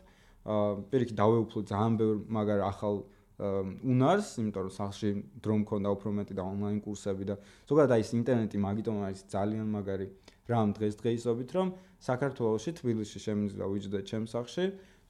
[0.47, 3.03] აა პირიქით დავეუფლო ძალიან ბევრ მაგარ ახალ
[3.37, 5.11] უნარს, იმიტომ რომ სახში
[5.45, 7.35] დრო მქონდა უფრო მეტი და ონლაინ კურსები და
[7.69, 10.07] ზოგადად აი ეს ინტერნეტი მაგიტომ არის ძალიან მაგარი
[10.51, 11.73] რამ დღესდღეობით რომ
[12.07, 14.67] საქართველოსში თბილისში შემიძლია ვიჯდე ჩემს სახში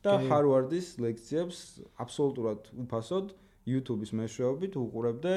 [0.07, 1.59] და ჰარვარდის ლექციებს
[2.05, 3.35] აბსოლუტურად უფასოდ
[3.67, 5.33] YouTube-ის მეშვეობით უყურებდე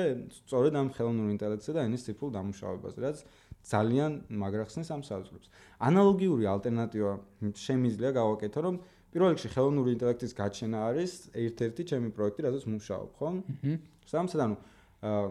[0.45, 3.17] სწორედ ამ ხელოვნურ ინტელექტზე და ენის ციფრულ დამუშავებაზე, რაც
[3.65, 5.49] ძალიან მაგრახსნეს ამ საზღვრებს.
[5.81, 7.13] ანალოგიური ალტერნატივა
[7.57, 8.75] შემიძლია გავაკეთო, რომ
[9.09, 13.27] პირველ რიგში ხელოვნური ინტელექტის გაჩენა არის ერთ-ერთი ჩემი პროექტი, რაზეც მუშაობ, ხო?
[13.41, 13.73] აჰა.
[14.05, 14.55] სამწად ანუ
[15.09, 15.25] აა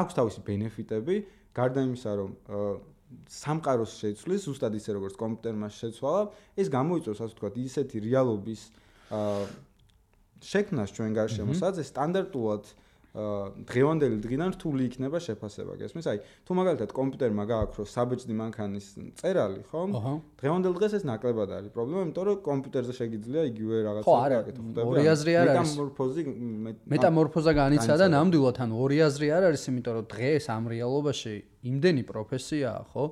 [0.00, 1.16] აქვს თავისი ბენეფიტები,
[1.52, 2.72] გარდა იმისა, რომ აა
[3.30, 6.22] სამყაროს შეცვლის, ზუსტად ისე როგორც კომპიუტერმა შეცვალა,
[6.60, 8.62] ეს გამოიწვევს ასე ვთქვათ, ისეთი რეალობის
[9.14, 9.44] აა
[10.44, 12.83] შექმნას ჩვენ გარშემო, სადაც სტანდარტულად აა
[13.14, 16.06] დღევანდელი დღიდან რთული იქნება შეფასება, გესმის?
[16.10, 18.86] აი, თუ მაგალითად კომპიუტერმა გააქროს საბეჭდი მანქანის
[19.22, 19.82] წერალი, ხო?
[20.34, 24.86] დღევანდელ დღეს ეს ნაკლებად არის პრობლემა, იმიტომ რომ კომპიუტერზე შეგიძლია იგივე რაღაცა გაკეთო, ხდება.
[24.90, 25.62] ორი აზრი არ არის.
[25.62, 26.22] მეტამორფოზი
[26.90, 31.34] მეტამორფოზა განიცადა ნამდვილად, ანუ ორი აზრი არ არის, იმიტომ რომ დღეს ამ რეალობაში
[31.70, 33.04] იმდენი პროფესიაა, ხო?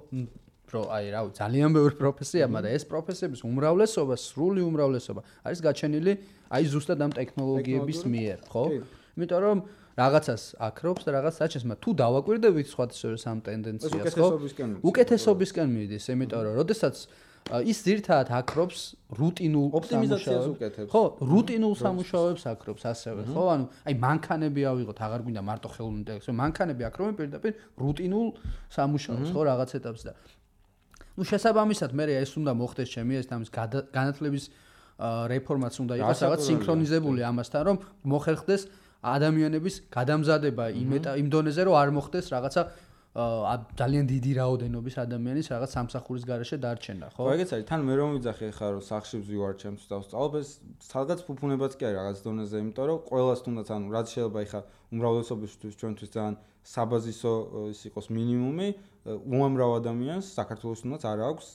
[0.72, 6.12] რო აი რა ძალიან ბევრი პროფესია, მაგრამ ეს პროფესიების უმრავლესობა, სრული უმრავლესობა არის გაჩენილი
[6.48, 8.64] აი ზუსტად ამ ტექნოლოგიების მიერ, ხო?
[9.12, 9.58] იმიტომ რომ
[9.98, 14.28] რაღაცას აკრობს და რაღაც საჩეს, მაგრამ თუ დავაკვირდებით სხვადასხვა სამ ტენდენციას, ხო?
[14.88, 16.96] უკეთესობისკენ მიდის, იმიტომ რომ როდესაც
[17.42, 18.80] ის ძირთად აკრობს
[19.18, 20.90] რუტინულ ოპტიმიზაციას უკეთებს.
[20.94, 23.44] ხო, რუტინულ სამუშაოებს აკრობს ასევე, ხო?
[23.52, 27.52] ანუ აი მანქანები ავიღოთ, აღარ გვინდა მარტო ხელოვნური ინტელექტი, მანქანები აკრობენ პირდაპირ
[27.82, 28.28] რუტინულ
[28.72, 30.14] სამუშაოებს, ხო, რაღაც ეტაპს და.
[31.16, 33.50] ну შესაბამისად მე ეს უნდა მოხდეს ჩემი ეს ამის
[33.92, 34.44] განათლების
[35.32, 37.76] რეფორმაც უნდა იყოს რაღაც სინქრონიზებული ამასთან რომ
[38.08, 38.62] მოხერხდეს
[39.02, 40.90] ადამიანების გადამზადება იმ
[41.22, 42.62] იმ დონეზე რომ არ მოხდეს რაღაცა
[43.12, 47.20] ძალიან დიდი რაოდენობის ადამიანის რაღაც სამსახურის garaშე დარჩენა, ხო?
[47.20, 47.66] ხო, ეგეც არის.
[47.68, 50.48] თან მე რომ ვიძახი ხა რომ სახში ვზივარ ჩემს დავსწავლებ ეს
[50.80, 54.60] სადღაც ფუფუნებაც კი არის რაღაც დონეზე, იმიტომ რომ ყოველას თუნდაც ანუ რაც შეიძლება იხა
[54.92, 57.32] უმრავლესობისთვის ჩვენთვის ძალიან საბაზისო
[57.72, 58.68] ის იყოს მინიმუმი,
[59.02, 61.46] უამრავ ადამიანს საქართველოს თუნდაც არ აქვს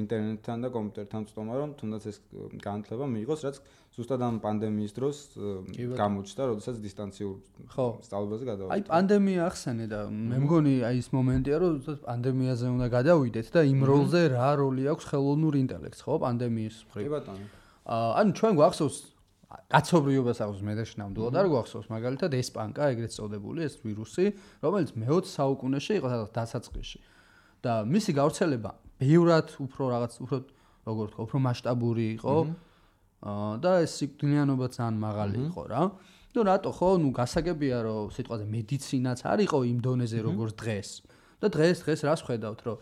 [0.00, 2.16] ინტერნეტთან და კომპიუტერთან წტომა, რომ თუნდაც ეს
[2.60, 3.56] განათლება მიიღოს, რაც
[3.96, 5.16] ზუსტად ამ პანდემიის დროს
[5.96, 7.34] გამოჩნდა, როდესაც დისტანციურ
[7.72, 8.72] ხო სწავლებაზე გადავიდა.
[8.76, 13.60] აი პანდემია ახსენე და მე მგონი აი ეს მომენტია, რომ ზუსტად პანდემიაზე უნდა გადავიდეთ და
[13.64, 17.04] იმ როლზე რა როლი აქვს ხელოვნურ ინტელექტს, ხო, პანდემიის მხრივ.
[17.08, 17.44] კი ბატონო.
[17.88, 18.96] ანუ ჩვენ გვახსოვს
[19.50, 24.26] კაცობრიობას აქვს მე და შნამდვილად არ გვახსოვს მაგალითად ეს პანკა ეგრეთ წოდებული ეს ვირუსი
[24.62, 26.08] რომელიც მე-20 საუკუნეში იყო
[26.38, 27.00] დასაწყისში.
[27.60, 28.70] და მისი გავრცელება
[29.02, 30.36] ბევრად უფრო რაღაც უფრო
[30.86, 32.36] როგორ ვთქვა უფრო მასშტაბური იყო
[33.60, 35.82] და ეს სიკვდილიანობა ძალიან მაღალი იყო რა.
[36.30, 40.88] ну рато ხო ну გასაგებია რომ სიტყვაზე მედიცინაც არ იყო იმ დონეზე როგორც დღეს.
[41.42, 42.76] და დღეს დღეს რას ხედავთ რომ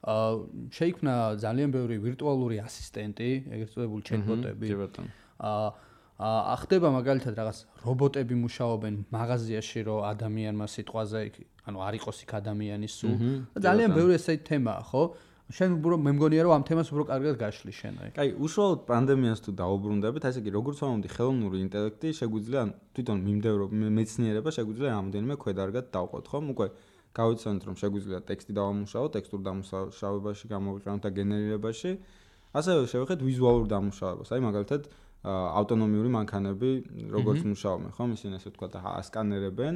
[0.00, 0.30] აა
[0.72, 4.66] შეიქმნა ძალიან ბევრი ვირტუალური ასისტენტი, ეგრეთ წოდებული ჩატბოტები.
[4.68, 5.10] კი ბატონო.
[5.44, 5.68] აა
[6.20, 11.20] ახდება მაგალითად რაღაც რობოტები მუშაობენ მაღაზიაში რომ ადამიანმა სიტყვაზე
[11.64, 13.14] ანუ არ იყოს იქ ადამიანის სულ.
[13.56, 15.02] და ძალიან ბევრი ესეთი თემაა ხო?
[15.50, 18.10] შენ უფრო მე მგონია რომ ამ თემას უფრო კარგად გაშლი შენ აი.
[18.14, 22.62] კაი უშუალოდ პანდემიას თუ დაუბრუნდებით ასე იგი როგორც ვამბობდი ხელოვნური ინტელექტი შეგვიძლია
[22.94, 23.64] თვითონ მიმდევრო
[23.98, 26.66] მეცნიერება შეგვიძლია რამდენიმე ქვედარგად დავყოთ ხო უკვე
[27.18, 31.90] გავიცანოთ რომ შეგვიძლია ტექსტი დავამუშავოთ ტექსტურ დამუშავებაში გამოვიყენოთ და გენერირებაში.
[32.50, 34.28] ასევე შევეხეთ ვიზუალურ დამუშავებას.
[34.34, 34.82] აი მაგალითად
[35.24, 36.70] ავტონომიური მანქანები
[37.12, 38.04] როგორც მუშაობენ, ხო?
[38.16, 39.74] ისინი ასე ვთქვათ, ასკანერებენ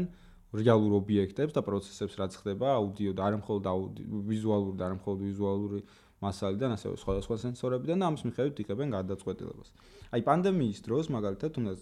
[0.55, 5.21] რეალურ ობიექტებს და პროცესებს, რაც ხდება აუდიო და არ მხოლოდ აუდიო, ვიზუალური და არ მხოლოდ
[5.29, 5.81] ვიზუალური
[6.25, 9.69] მასალიდან, ასევე სხვადასხვა სენსორებიდან და ამის მიხედვით იღებენ გადაწყვეტილებას.
[10.15, 11.81] აი პანდემიის დროს, მაგალითად, თუნდაც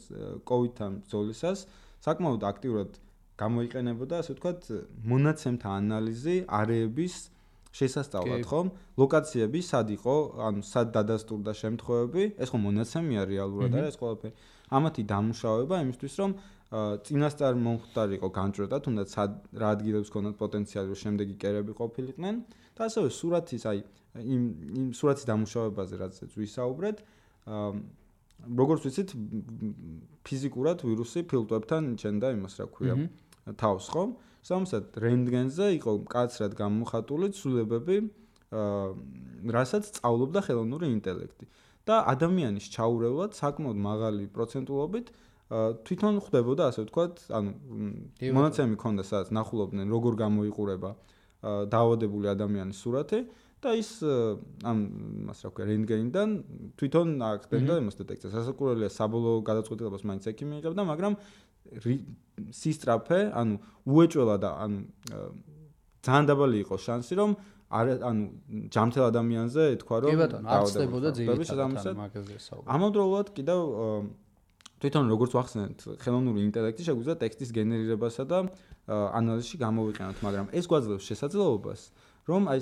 [0.49, 1.59] COVID-თან ბრძოლისას
[2.03, 2.91] საკმაოდ აქტიურად
[3.39, 4.61] გამოიყენებოდა, ასე ვთქვათ,
[5.13, 7.15] მონაცემთა ანალიზი არეების
[7.73, 8.61] შესასწავლად, ხო?
[9.01, 10.15] ლოკაციები სად იყო,
[10.49, 14.33] ანუ სად დადასტურდა შემთხვევები, ეს ხო მონაცემია რეალურად არის ეს ყველაფერი.
[14.73, 16.31] ამათი დამუშავება იმისთვის, რომ
[17.07, 22.35] წინასწარ მომხდარიყო განჭრედა, თუნდაც სად რა ადგილებს ქონდათ პოტენციალი, რომ შემდეგი კერები ყოფილიყვნენ
[22.77, 23.79] და ასევე სურათის, აი
[24.21, 24.43] იმ
[24.81, 26.97] იმ სურათის დამუშავებაზე, რადგან ვისაუბრეთ,
[27.49, 27.69] აა
[28.43, 29.11] როგორც ვიცით,
[30.27, 32.97] ფიზიკურად ვირუსი ფილტვებთან ჩენდა იმას, რა ქვია,
[33.59, 34.05] თავს, ხო?
[34.43, 37.97] სამოსად რენტგენზე იყო კაცრად გამოხატული ცვლილებები,
[38.53, 38.87] აა
[39.57, 41.47] რასაც სწავლობდა ხელოვნური ინტელექტი.
[41.83, 45.07] და ადამიანის ჩაურევლად საკმაოდ მაღალი პროცენტულობით
[45.83, 47.51] თვითონ ხდებოდა ასე ვთქვათ, ანუ
[48.39, 50.91] მონაცემი ქონდა სადაც ნახულობდნენ როგორ გამოიყურება
[51.43, 53.21] დაავადებული ადამიანის სურათი
[53.63, 53.91] და ის
[54.63, 54.79] ამ
[55.27, 56.29] მას რა ქვია რენტგენიდან
[56.79, 58.33] თვითონ აკეთებდა იმას დეტექციას.
[58.35, 61.15] სასაკურველია საბოლოო გადაწყვეტილებას მაინც ექიმი იღებდა, მაგრამ
[62.53, 63.55] სისტრაფე, ანუ
[63.87, 64.79] უეჭველა და ანუ
[66.03, 67.31] ძალიან დაბალი იყო შანსი, რომ
[67.73, 68.23] არ ანუ
[68.75, 72.69] ჯამთელ ადამიანზე ეთქვა რომ ბატონო, აღწდებოდა ძირითადად მაგაზე საუბარი.
[72.75, 73.61] ამავდროულად კიდევ
[74.83, 78.39] თვითონ როგორც ვახსენეთ, ხელოვნური ინტელექტი შეგვიძლია ტექსტის გენერირებასა და
[78.91, 81.81] ანალიზში გამოვიყენოთ, მაგრამ ეს გვაძლევს შესაძლებლობას
[82.23, 82.61] რომ აი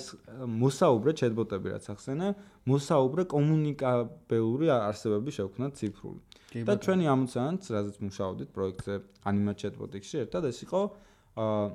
[0.60, 2.28] მოსაუბრე ჩეტბოტები რაც ახსენე,
[2.70, 6.20] მოსაუბრე კომუნიკაბელური არსებები შევქნათ ციფრული.
[6.50, 8.94] და ჩვენი ამოცანაც, რაზეც მუშაობდით პროექტზე
[9.30, 10.80] Anima Chatbot-ში, ერთად ეს იყო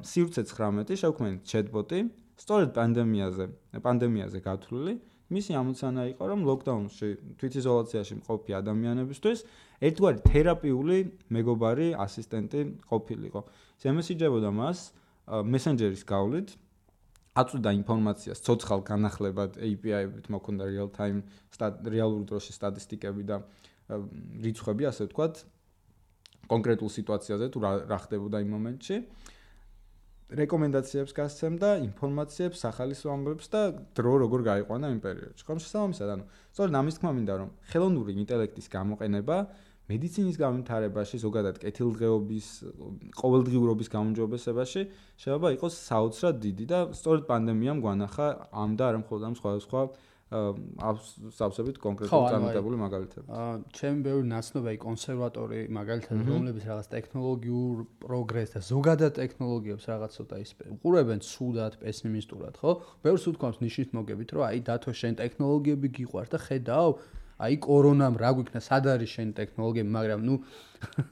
[0.04, 2.00] სივრცე 19 შევქმნით chatbot-ი,
[2.44, 3.46] სწორედ პანდემიაზე,
[3.80, 4.94] პანდემიაზე გათვლილი.
[5.26, 7.08] მისი ამოცანა იყო, რომ ლოკდაუნში
[7.42, 9.40] თვითიზოლაციაში მყოფი ადამიანებისთვის
[9.88, 10.98] ერთგვარი თერაპიული
[11.34, 12.62] მეგობარი ასისტენტი
[12.92, 13.42] ყოფილიყო.
[13.82, 14.78] შემესიჯებოდა მას
[15.26, 16.54] Messenger-ის გავლით
[17.36, 21.26] აწვდა ინფორმაციას ცოცხალ განახლებად API-ით მოქონდა real time
[21.90, 23.42] რეალური დროში სტატისტიკები და
[23.90, 25.36] რიცხვები, ასე ვთქვათ,
[26.50, 28.98] კონკრეტულ სიტუაციაზე თუ რა ხდებოდა იმ მომენტში.
[30.26, 33.62] რეკომენდაციებს გასცემდა, ინფორმაციებს, სახალისო ამბებს და
[33.94, 35.44] დრო როგორ გაიყვანა იმ პერიოდში.
[35.46, 39.38] ხომ შესაბამისად, ანუ სწორედ ამის თქმა მინდა რომ ხელოვნური ინტელექტის გამოყენება
[39.86, 42.48] მედიცინის განვითარებაში, ზოგადად კეთილდღეობის,
[43.22, 44.82] ყოველდღიურობის გამარჯვებასობაში
[45.22, 49.82] შეიძლება იყოს საოცრად დიდი და სწორედ პანდემიამ გვანახა ამ და არ მხოლოდ ამ სხვა სხვა
[50.26, 53.28] ავსავსებით კონკრეტულად წარმატებული მაგალითები.
[53.30, 60.40] აა ჩემ ბევრი ნაცნობი კონსერვატორი მაგალითად რომლებიც რაღაც ტექნოლოგიურ პროგრესს და ზოგადად ტექნოლოგიებს რაღაც ცოტა
[60.42, 62.72] ის უყურებენ სუდად, პესიმისტურად, ხო?
[63.06, 66.90] ბევრს უთქვამს ნიშით მოგებით, რომ აი დათო შენ ტექნოლოგიები გიყვარს და ხედავ
[67.36, 70.36] აი კორონამ რა გვიქნა, სად არის შენი ტექნოლოგიები, მაგრამ ნუ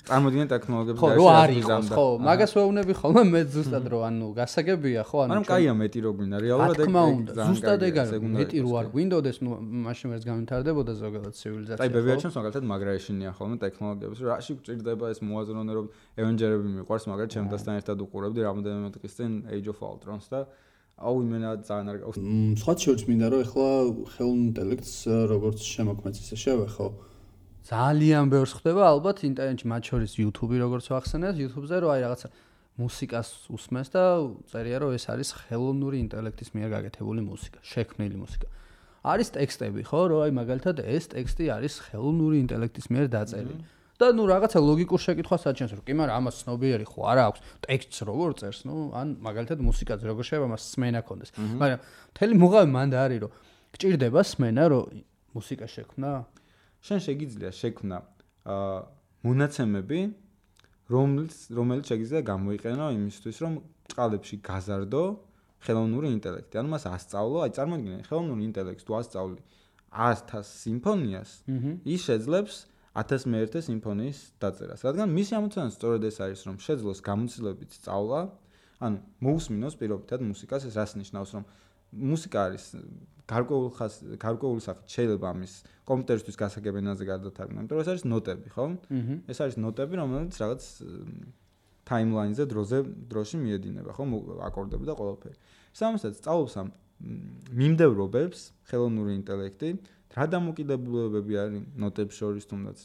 [0.07, 5.17] წარმოგიდგენ ტექნოლოგიებს ხო, რო არის ხო, მაგას ვეუბნები ხოლმე მე ზუსტად რო ანუ გასაგებია, ხო,
[5.23, 8.87] ანუ მაგრამ კაია მეტი რო გვინდა, რეალურად ეგ ეგ ზუსტად ეგ არის, მეტი რო არ
[8.93, 9.51] გვინდოდეს, ნუ
[9.83, 11.83] მაშინ ვერც გამვითარდებოდა ზოგადად ცივილიზაცია.
[11.83, 15.85] აი, ბებიაჩემს მაგალითად მაგრა ეშინია ხოლმე ტექნოლოგიებს, რომ რაში გჭირდება ეს მოაზროვნე, რომ
[16.23, 20.39] ევენჯერები მიყვარს, მაგრამ ჩემთან ერთად უყურებდი რამოდენიმე დღის წინ Age of Ultron-ს და
[20.97, 22.17] აუ იმენა ძალიან არ გავს.
[22.61, 23.67] სხვა შევც მინდა რომ ეხლა
[24.13, 24.93] ხელოვნურ ინტელექტს
[25.33, 26.87] როგორც შემოქმედს ისე შევეხო.
[27.63, 32.27] ძალიან ბევრს ხდება ალბათ ინტერნეტში მათ შორის YouTube-ი როგორც ვახსენეთ, YouTube-ზე რომ აი რაღაცა
[32.73, 34.03] მუსიკას უსმენს და
[34.51, 38.47] წერია რომ ეს არის ხელოვნური ინტელექტის მიერ გაკეთებული მუსიკა, შექმნილი მუსიკა.
[39.03, 43.63] არის ტექსტები ხო, რომ აი მაგალითად ეს ტექსტი არის ხელოვნური ინტელექტის მიერ დაწერილი.
[44.03, 47.39] და ნუ რაღაცა ლოგიკურ შეკითხვას აჩენს რომ კი მაგრამ ამას ცნობიერი ხო არა აქვს?
[47.63, 51.79] ტექსტს როგორ წერს ნუ ან მაგალითად მუსიკაც როგორ შეიძლება მას სმენა კონდეს მაგრამ
[52.11, 53.31] მთელი მუღავი მანდ არის რომ
[53.73, 54.83] გჭირდება სმენა რომ
[55.33, 56.11] მუსიკა შექმნა.
[56.83, 57.97] შენ შეგიძლია შექმნა
[58.43, 58.77] აა
[59.23, 59.99] მონაცემები
[60.91, 63.53] რომელიც რომელიც შეგიძლია გამოიყენო იმისთვის რომ
[63.87, 65.03] წყალებში გაზარდო
[65.63, 66.53] ხელოვნური ინტელექტი.
[66.59, 69.39] ანუ მას ასწავლო აი წარმოგიდგენ ხელოვნური ინტელექტს თუ ასწავლი
[69.93, 71.31] 100 სიმფონიას
[71.93, 72.55] ის შეძლებს
[72.93, 74.81] 1001 სიმფონიის დაწერას.
[74.85, 78.19] რადგან მისი ამოცანა სწორედ ეს არის, რომ შეძლოს გამოცდილებით სწავლა,
[78.85, 81.43] ანუ მოусმინოს პირობითად მუსიკას, ეს რას ნიშნავს, რომ
[81.93, 82.63] მუსიკა არის
[83.29, 85.53] გარკვეულ ხას გარკვეული სახით შეიძლება ამის
[85.89, 88.65] კომპიუტერისთვის გასაგებ ენაზე გადათარგმნა, იმიტომ რომ ეს არის ნოტები, ხო?
[89.31, 90.63] ეს არის ნოტები, რომელიც რაღაც
[91.87, 92.77] ტაიმლაინზე დროზე
[93.09, 94.03] დროში მიედინება, ხო?
[94.49, 95.37] აკორდები და ყველაფერი.
[95.73, 96.67] სამასაც სწავლობს ამ
[97.03, 99.69] მიმდევრობებს ხელოვნური ინტელექტი,
[100.13, 102.79] რა დამოკიდებულებები არის ნოტებს შორის თუნდაც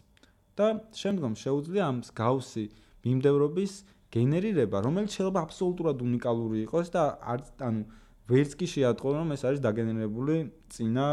[0.59, 2.65] და შემდგომ შეუძლია ამ გავსი
[3.07, 3.73] მიმდევრობის
[4.09, 7.83] გენერირება, რომელიც შეიძლება აბსოლუტურად უნიკალური იყოს და არ ანუ
[8.29, 10.37] ვერც კი შეატყო რომ ეს არის დაგენერირებული
[10.73, 11.07] წინა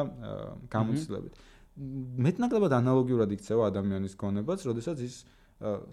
[0.72, 1.34] გამოცდილებით.
[2.26, 5.16] მეტნაკლებად ანალოგიურად იქცევა ადამიანის გონებაც, როდესაც ის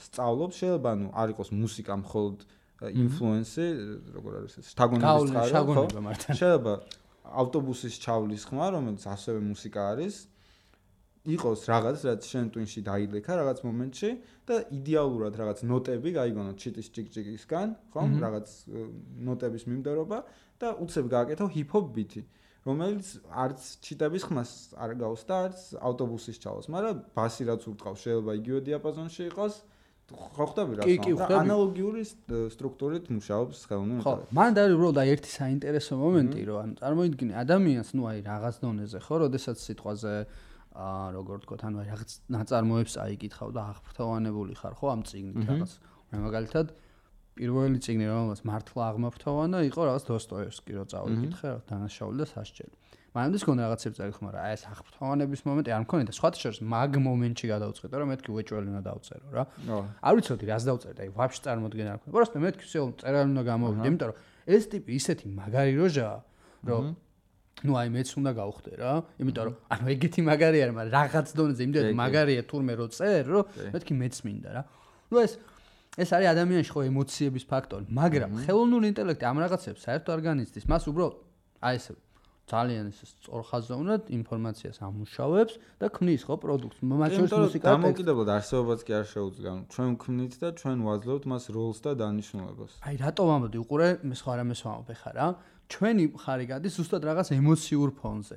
[0.06, 2.37] სწავლობს, შეიძლება ანუ არ იყოს მუსიკა მხოლოდ
[2.82, 3.66] ინფლუენსი,
[4.14, 5.85] როგორ არის ეს, შთაგონების წყარო, ხო?
[6.38, 6.72] შეიძლება
[7.22, 10.16] ავტობუსის ჩავლის ხმა, რომელიც ასევე მუსიკა არის,
[11.22, 14.11] იყოს რაღაც, რაც შენ ტვინში დაილექა რაღაც მომენტში
[14.48, 18.16] და იდეალურად რაღაც ნოტები გაიგონო ჩიტის ჭიკჭიკისგან, ხომ?
[18.24, 18.48] რაღაც
[19.28, 20.18] ნოტების მიმდევრობა
[20.58, 22.22] და უცებ გააკეთო ჰიპ-ჰოპ ბიტი,
[22.66, 24.50] რომელიც არც ჩიტების ხმას
[24.82, 29.54] არ გავს და არც ავტობუსის ჩავს, მაგრამ ბასი რაც ურტყავს შეიძლება იგივე დიაპაზონში იყოს.
[30.12, 32.03] ხო ხვდები რა თქმა ანალოგიური
[32.53, 34.29] სტრუქტურით მუშაობს ხელოვნური ინტელექტი.
[34.31, 38.57] ხო, მან დაი უბრალოდ აი ერთი საინტერესო მომენტი, რომ ანუ წარმოიდგინე ადამიანს, ну აი რაღაც
[38.62, 40.14] დონეზე, ხო, როდესაც სიტყვაზე
[40.72, 45.72] აა როგორ თქო, ანუ აი რაღაც ნაწარმოებს აიკითხავ და აღფრთოვანებული ხარ, ხო, ამ წიგნით რაღაც.
[46.12, 46.66] მე მაგალითად
[47.37, 52.77] პირველი წიგნი რომელსაც მართლა აღმაფრთოვანა იყო რაღაც დოსტოევსკი, რო წავიკითხე, დანაშაული და სასჯელი.
[53.12, 56.92] მანამდე გქონდა რაღაცები წაკითხო, მაგრამ აი ეს აღფრთოვანების მომენტი არ მქონია და სხვათა შორის მაგ
[57.07, 59.44] მომენტში გადავწყვიტე, რომ მეთქი უეჭველი უნდა დავწერო რა.
[60.01, 62.12] არ ვიცოდი რას დავწერდი, აი ვაფშე წარმოდგენა არ მქონდა.
[62.16, 64.16] просто მეთქი всё წერალი უნდა გამოვიდე, იმიტომ რომ
[64.48, 66.16] ეს ტიპი ისეთი მაგარი როჟაა,
[66.72, 66.85] რომ
[67.62, 71.62] ну აი მეც უნდა გავხდე რა, იმიტომ რომ ანუ ეგეთი მაგარი არის, მაგრამ რაღაც დონეზე
[71.68, 73.44] იმდენად მაგარია თურმე რო წერ, რომ
[73.77, 74.62] მეთქი მეც მინდა რა.
[75.12, 75.33] ну ეს
[76.01, 80.64] ეს არის ადამიანში ხო ემოციების ფაქტორი, მაგრამ ხელოვნური ინტელექტი ამ რაღაცებს საერთოდ არ განიცდის.
[80.64, 81.16] მას უბრალოდ
[81.61, 81.92] აი ესე
[82.50, 86.81] ძალიან ეს სწორხაზოვნად ინფორმაციას ამუშავებს და ქმნის ხო პროდუქტს.
[86.83, 89.52] მათ შორის მუსიკა და დამოკიდებლად არსებობაც კი არ შეუძლია.
[89.72, 92.72] ჩვენ ქმნით და ჩვენ ვაძლევთ მას როლს და დანიშნულებას.
[92.83, 95.28] აი რატომ ამბობდი უყურე მე სხვა რამეს ვამბობ ხარ რა?
[95.72, 98.37] ჩვენი მხარი გადის ზუსტად რაღაც ემოციურ ფონზე.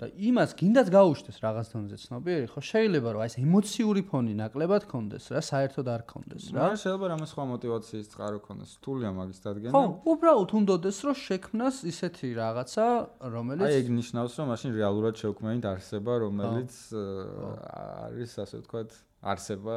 [0.00, 2.46] და იმას გინდათ გაუშვდეს რაღაც დონეზე ცნობიერი?
[2.52, 6.58] ხო შეიძლება რომ აი ეს ემოციური ფონი ნაკლებად კონდეს რა საერთოდ არ კონდეს რა.
[6.58, 9.72] მაგრამ შეიძლება რამე სხვა мотиваციის წყარო კონდეს რთულია მაგის დადგენა.
[9.74, 12.86] ხო უბრალოდ უნდოდეს რომ შექმნას ისეთი რაღაცა
[13.34, 16.72] რომელიც აი ეგ ნიშნავს რომ მაშინ რეალურად შევქმნით არსება რომელიც
[18.08, 18.90] არის ასე ვთქვათ
[19.22, 19.76] არსება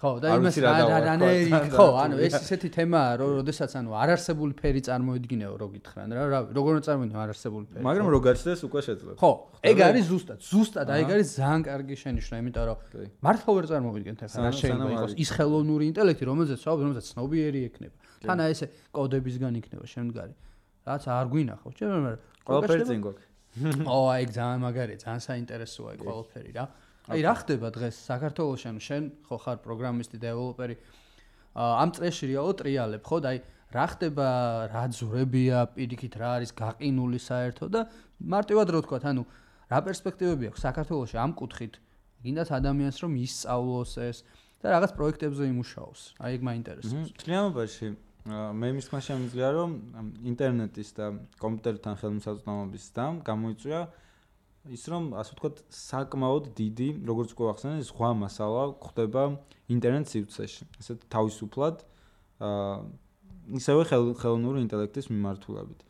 [0.00, 5.52] ხო, და იმას რანაირი ხო, ანუ ეს ისეთი თემაა, რომ ოდესაც ანუ არარსებული ფერი წარმოიდგინეო,
[5.60, 7.84] რო გითხრან რა, რა, როგორ წარმოიდგინე არარსებული ფერი.
[7.84, 9.14] მაგრამ რო გაჩნდეს უკვე შეძლებ.
[9.20, 12.78] ხო, ეგ არის ზუსტად, ზუსტად, აი ეგ არის ძალიან კარგი შენიშვნა, იმიტომ რომ
[13.28, 17.96] მართლა ვერ წარმოვიდგენთ ახლა რა შეიძლება იყოს ის ხელოვნური ინტელექტი, რომელზეც ვაუბრობ, რომელზეც ცნობიერი ექნება.
[18.24, 20.34] თან აი ესე კოდებისგან იქნება შემდგარი.
[20.88, 23.26] რაც არ გვინახავს, ჩემ მაგრამ ყველაფერი წინ გვაქვს.
[23.90, 26.64] ო, აი ეგ ძალიან მაგარია, ძალიან საინტერესოა ეგ ყველაფერი რა.
[27.08, 27.96] აი რა ხდება დღეს?
[28.10, 30.76] საქართველოს ანუ შენ ხო ხარ პროგრამისტი დეველოპერი.
[31.56, 33.16] ამ წრეში რეალო ტრიალებ ხო?
[33.24, 33.38] და აი
[33.72, 34.26] რა ხდება?
[34.74, 35.58] რა ძურებია?
[35.74, 37.66] პირიქით რა არის გაყინული საერთო?
[37.70, 37.80] და
[38.20, 39.22] მარტივად რო თქვა ანუ
[39.70, 41.74] რა პერსპექტივები აქვს საქართველოს ამ კუთხით?
[42.20, 44.18] გინდათ ადამიანს რომ ისწავლოს ეს
[44.60, 46.00] და რაღაც პროექტებზე იმუშაოს.
[46.20, 47.16] აი ეგ მაინტერესებს.
[47.16, 47.88] კლიანობაში
[48.28, 49.70] მე მის თქმა შემიძლია რომ
[50.28, 51.06] ინტერნეტის და
[51.40, 53.80] კომპიუტერთან ხელმისაწვდომობის და გამოიწვია
[54.68, 59.22] ის რომ ასე ვთქვათ, საკმაოდ დიდი, როგორც უკვე ახსენე, სხვა მასალა ხდება
[59.72, 60.62] ინტერნეტ სივრცეში.
[60.80, 61.76] ესეთ თავისუფლად
[62.44, 62.74] აა
[63.56, 63.82] ისევე
[64.20, 65.80] ხელოვნური ინტელექტის მიმართულებით.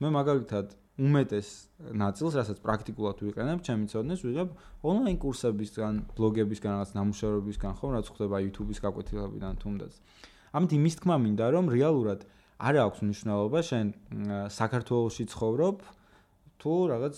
[0.00, 0.66] მე მაგალითად
[1.00, 1.48] უმეტეს
[1.96, 4.48] ნაწილს, რასაც პრაქტიკულად ვიყენებ, ჩემი ცოდნეს ვიღებ
[4.84, 9.92] ონლაინ კურსებისგან, ბლოგებისგან, რაღაც ნამუშევრებისგან, ხო, რაც ხდება YouTube-ის გაკვეთილებიდან თუნდაც.
[10.52, 12.20] ამით იმის თქმა მინდა, რომ რეალურად
[12.60, 13.86] არ აქვს მნიშვნელობა შენ
[14.52, 15.76] საქართველოსში ცხოვრობ
[16.60, 17.16] თუ რაღაც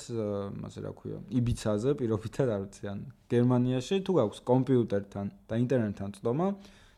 [0.68, 2.98] ასე რა ქვია, იბიცაზე პირობითად არ ვიცი, ან
[3.32, 6.46] გერმანიაში თუ გაქვს კომპიუტერთან და ინტერნეტთან წდომა,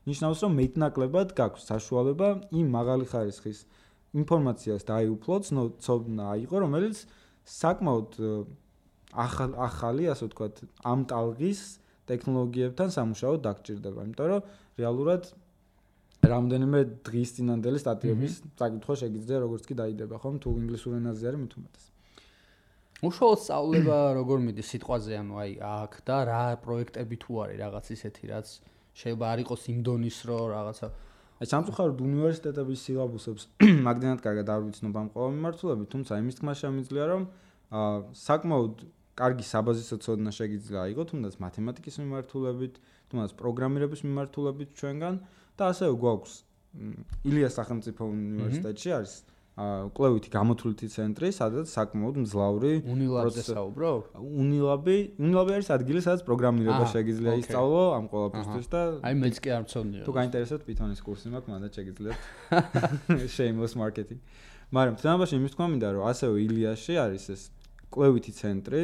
[0.04, 2.28] ნიშნავს რომ მეტნაკლებად გაქვს საშუალება
[2.60, 3.58] იმ მაღალი ხარისხის
[4.20, 5.42] ინფორმაციას დაიუფლოთ,
[5.84, 6.96] ცოდნა აიღო, რომელიც
[7.44, 8.10] საკმაოდ
[9.14, 10.54] ახალი, ასე ვთქვათ,
[10.84, 11.60] ამ ტალღის
[12.10, 14.42] ტექნოლოგიებთან სამუშაოდ დაგჭირდება, იმიტომ რომ
[14.80, 15.32] რეალურად
[16.24, 20.36] რამდენიმე დღის წინანდელი სტატიების წაკითხვა შეგიძლია როგორც კი დაიდება, ხომ?
[20.40, 21.93] თუ ინგლისურ ენაზე არის მით უმეტეს.
[23.02, 28.24] უშუალოდ სწავლება როგორ მიდის სიტყვაზე, ანუ აი აქ და რა პროექტები თუ არის რაღაც ისეთი,
[28.30, 28.46] რაც
[28.94, 30.88] შეიძლება არ იყოს იმ დონის რო რაღაცა.
[31.34, 33.42] აი სამწუხაროდ უნივერსიტეტების სილაბუსებს
[33.88, 37.22] მაგდენად კარგად არ ვიცნობ ამ ყოველ მიმართულებით, თუმცა იმის თქმა შემიძლია რომ
[37.74, 38.74] აა საკმაოდ
[39.18, 42.74] კარგი საბაზისო ცოდნა შეგიძლია აიღო თუნდაც მათემატიკის მიმართულებით,
[43.10, 45.14] თუნდაც პროგრამირების მიმართულებით ჩვენგან
[45.58, 46.34] და ასევე გვაქვს
[47.30, 49.12] ილიას სახელმწიფო უნივერსიტეტში არის
[49.54, 53.90] კვლევითი გამოთვლითი ცენტრი, სადაც საკმაოდ მძლავრი უნილაბზე საუბრო?
[54.18, 59.62] უნილაბი, უნილაბი არის ადგილი, სადაც პროგრამირება შეიძლება ისწავლო ამ ყველაფერთვის და აი მეც კი არ
[59.62, 60.02] მწონია.
[60.02, 62.18] თუ გაინტერესებთ Python-ის კურსი მაქვს, მანდ შეგიძლიათ.
[63.38, 64.18] Shameless marketing.
[64.74, 67.42] მაგრამ თამაში იმის თქმა მინდა, რომ ასევე ილიაში არის ეს
[67.94, 68.80] კვლევითი ცენტრი,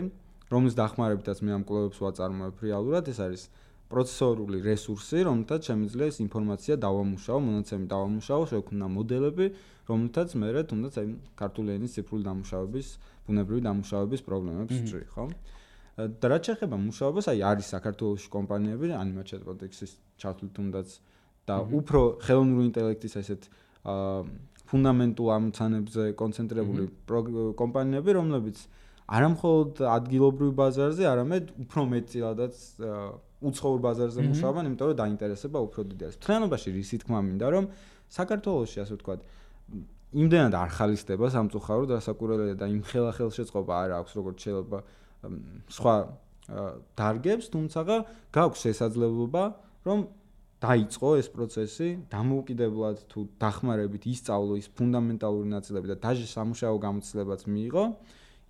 [0.55, 3.43] რომლის დახმარებითაც მე ამ კვლევებს ვაწარმოებ რეალურად, ეს არის
[3.91, 9.47] პროცესორული რესურსი, რომელთაც შემიძლია ეს ინფორმაცია დავამუშავო, მონაცემი დავამუშავო, შექმნა მოდელები,
[9.91, 11.09] რომელთაც მე რა თუნდაც აი
[11.41, 12.89] ქართული ენის ციფრული დამუშავების,
[13.27, 15.25] ბუნებრივი დამუშავების პრობლემებს ვჭრი, ხო?
[16.23, 20.89] და რა შეიძლება მუშაობას, აი არის საქართველოს კომპანიები, Animation Robotics-ის ჩართული თუნდაც
[21.51, 23.43] და უფრო ხელოვნური ინტელექტის ესეთ
[23.91, 24.23] აა
[24.71, 26.85] ფუნდამენტულ ამოცანებზე კონცენტრირებული
[27.59, 28.59] კომპანიები, რომლებიც
[29.19, 32.55] არამხოლოდ ადგილობრივ ბაზარზე, არამედ უფრო მეტწილადაც
[33.41, 36.17] უცხოურ ბაზარზე მუშაობენ, იმიტომ რომ დაინტერესება უფრო დიდი არის.
[36.21, 37.65] თლიანობაში რის თქმა მინდა, რომ
[38.11, 39.21] საქართველოსში ასე ვთქვათ,
[40.11, 44.79] იმდენად არ ხალისდება სამწუხაროდ რასაკურველია და იმ ხელახელ შეწყობა არ აქვს როგორც შეიძლება
[45.71, 45.95] სხვა
[46.99, 47.81] დარგებს, თუმცა
[48.35, 49.43] გაქვს შესაძლებლობა,
[49.87, 49.99] რომ
[50.61, 57.85] დაიწყო ეს პროცესი, დამოუკიდებლად თუ დახმარებით ისწავლო ის ფუნდამენტალური ნაწილები და დაჟე სამუშაო გამოცდილებაც მიიღო,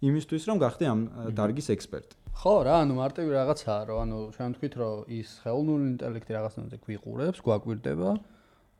[0.00, 1.00] იმისთვის რომ გახდე ამ
[1.36, 2.19] დარგის ექსპერტი.
[2.40, 7.38] ხო რა, ანუ მარტივი რაღაცაა, რომ ანუ ჩვენ თქვით, რომ ის ხელოვნური ინტელექტი რაღაცნაირად გვიყურებს,
[7.44, 8.10] გვაკვირდება,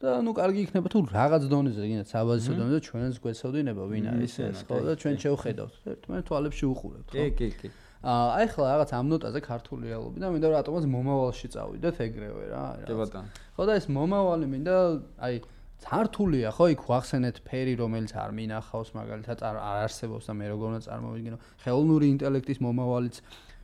[0.00, 4.60] და ნუ კარგი იქნება თუ რაღაც დონეზე გინდა საბაზისო დონეზე ჩვენს გვეცოდინება ვინ არის ეს
[4.64, 5.74] ხო და ჩვენ შევხედავთ.
[5.92, 7.20] ერთმანეთს თვალებში უყურებთ ხო?
[7.20, 7.48] კი კი.
[7.60, 7.68] კი
[8.00, 12.64] აი ხლა რაღაც ამ ნოტაზე ქართული რეალობი და მინდა რომ ატომას მომავალში წავიდეთ ეგრევე რა
[12.88, 13.28] კი ბატონო.
[13.60, 14.76] ხო და ეს მომავალი მინდა
[15.20, 15.34] აი
[15.80, 16.64] ძართულია ხო?
[16.74, 22.06] იქ ვახსენეთ ფერი რომელიც არ მინახავს მაგალითად არ არსებობს და მე როგორ უნდა წარმოვიდგინო ხელოვნური
[22.14, 23.16] ინტელექტის მომავალიც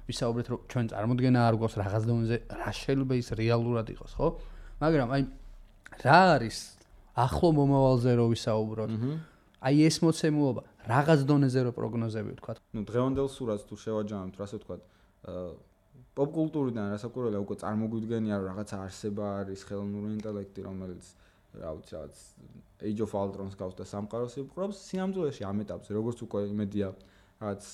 [0.07, 4.29] ვისაუბრეთ რომ ჩვენ წარმოდგენა არ გვაქვს რაღაც დონეზე რა შეიძლება ის რეალურად იყოს ხო?
[4.81, 5.23] მაგრამ აი
[6.07, 6.59] რა არის
[7.17, 8.91] ახლო მომავალზე რო ვისაუბროთ?
[9.67, 12.53] აი ეს მოცემულობა რაღაც დონეზე რო პროგნოზები ვთქვა.
[12.77, 14.77] ნუ დღევანდელ სურათს თუ შევაჯამებთ, ასე ვთქვა,
[15.27, 15.49] აა
[16.17, 21.05] პოპკულტურიდან რასაკურველია უკვე წარმოგვიდგენია რომ რაღაც არსება არის ხელოვნური ინტელექტი, რომელიც
[21.63, 22.17] რა ვიცი, რაღაც
[22.87, 26.89] Age of Ultron-ს გავს და სამყაროს იპყრობს, სიამძულეში ამ ეტაპზე, როგორც უკვე იმედია
[27.41, 27.65] რაც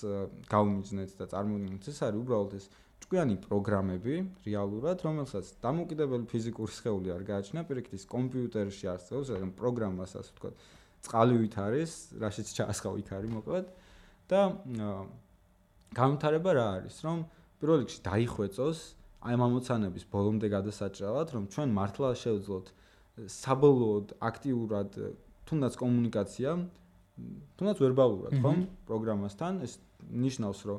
[0.50, 2.66] გავმიძნეთ და წარმოგვიდგენთ, ეს არის უბრალოდ ეს
[3.02, 4.14] ჭკვიანი პროგრამები
[4.46, 10.54] რეალურად, რომელსაც დამოუკიდებელი ფიზიკური სხეული არ გააჩნია, პირიქით ის კომპიუტერში არსებობს, მაგრამ პროგრამას ასე ვთქვათ,
[11.02, 11.92] წყალივით არის,
[12.22, 13.66] რაშიც ჩაასხავ იქ არის მოკლედ.
[14.32, 14.40] და
[15.92, 17.18] გამთარება რა არის, რომ
[17.60, 18.78] პირველ რიგში დაიხვეწოს
[19.28, 22.66] აი მომოცანების ბოლომდე გადასაჭრელად, რომ ჩვენ მართლა შევძლოთ
[23.16, 24.90] საბოლოოდ აქტიურად
[25.48, 26.50] თუნდაც კომუნიკაცია,
[27.60, 29.76] თუნდაც ვერბალურად, ხომ, პროგრამასთან, ეს
[30.08, 30.78] ნიშნავს, რომ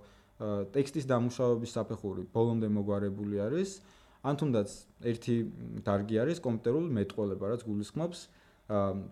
[0.73, 3.79] ტექსტის დამუშავების საფეხური ბოლომდე მოგვარებული არის.
[4.23, 4.69] ან თუნდაც
[5.03, 5.35] ერთი
[5.83, 8.19] დარგი არის კომპიუტერული მეტყველება რაც გულისხმობს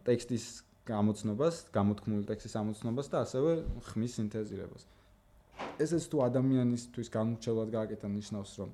[0.08, 0.46] ტექსტის
[0.88, 3.52] გამოცნობას, გამოთქმული ტექსტის ამოცნობას და ასევე
[3.92, 4.84] ხმის სინთეზირებას.
[5.84, 8.70] ესეც თუ ადამიანისთვის განუჩელად გააკეთა ნიშნავს რომ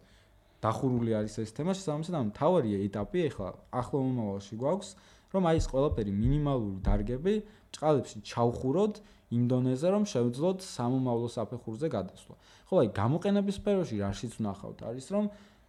[0.63, 3.50] დახურული არის ეს თემა შესაბამისად ამ თავარი ეტაპი ახლა
[3.82, 4.89] ახლო მომავალში გვაქვს
[5.34, 7.34] რომ აი ეს ყველაფერი მინიმალური დარგები
[7.78, 8.96] ჭყალებში ჩავხუროთ
[9.38, 12.36] იმ დონეზე რომ შევძლოთ სამომავლო საფეხურზე გადასვლა.
[12.67, 15.26] ხო, აი გამოყენების სფეროში რა შიც ვნახავთ არის რომ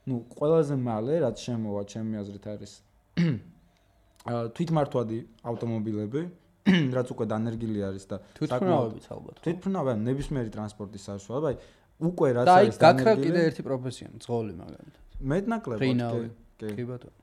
[0.09, 2.72] ნუ ყველაზე მალე რაც შემოვა ჩემი აზრით არის
[4.57, 5.18] თვითმართვადი
[5.51, 6.22] ავტომობილები
[6.96, 9.37] რაც უკვე დანერგილი არის და თვითმფრინავებიც ალბათ.
[9.44, 11.57] თვითმფრინავი ნებისმიერი ტრანსპორტის საშუალება, აი
[11.99, 14.94] უკვე რაც და აი არის გაქრა კიდე ერთი პროფესია, ძღოლი მაგალითად.
[15.18, 16.28] მეტნაკლებად ფრინავი.
[16.59, 16.68] კი.
[16.78, 17.16] კი ბატონო.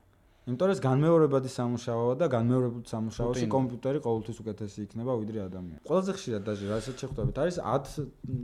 [0.46, 5.80] იმიტომ რომ განმეორებადი სამუშაოა და განმეორებულ სამუშაოში კომპიუტერი ყოველთვის უკეთესი იქნება ვიდრე ადამიანი.
[5.88, 7.96] ყველაზე ხშირად დაჟე რასაც შეხვდებით არის 10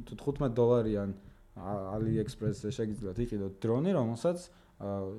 [0.09, 1.11] თუ 15 დოლარიან
[1.63, 4.39] AliExpress-ზე შეგიძლიათ იყიდოთ დრონი, რომელსაც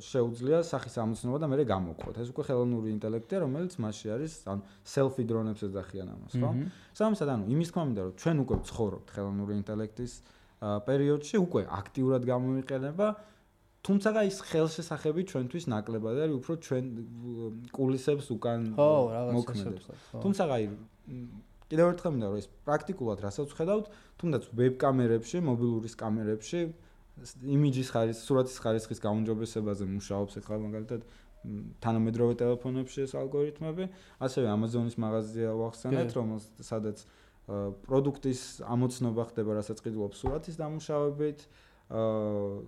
[0.04, 2.16] შეუძლია სახის ამოცნობა და მე გამოგხოთ.
[2.20, 6.50] ეს უკვე ხელოვნური ინტელექტია, რომელიც მასში არის, ანუ selfie დრონებს ეძახიან ამას, ხო?
[6.52, 6.68] მჰმ.
[7.00, 12.24] სამისად ანუ იმის თქმა მინდა რომ ჩვენ უკვე ვცხოვრობთ ხელოვნური ინტელექტის აა, პერიოდში, უკვე აქტიურად
[12.28, 13.08] გამოიყენება
[13.84, 16.86] თუმცა ის ხელშესახები ჩვენთვის ნაკლებად არის უფრო ჩვენ
[17.76, 19.86] კულისებს უკან მოქმედებს.
[20.24, 20.64] თუმცა აი
[21.68, 23.86] კიდევ ერთხელ მინდა რომ ეს პრაქტიკულად რასაც ვხედავთ,
[24.24, 26.62] თუნდაც ვებ კამერებში, მობილურის კამერებში
[27.44, 31.02] იმიჯის ხარისხის, სურათის ხარისხის გაუმჯობესებაზე მუშაობს ახლა მაგალითად
[31.84, 33.86] თანამედროვე ტელეფონებში ეს ალგორითმები,
[34.24, 36.16] ასევე Amazon-ის მაღაზია ვახსენეთ, კი.
[36.16, 41.40] რომელს სადაც აა, პროდუქტის ამოცნობა ხდება, რასაც ყიდულობს სურათის დამუშავებით,
[41.92, 42.64] აა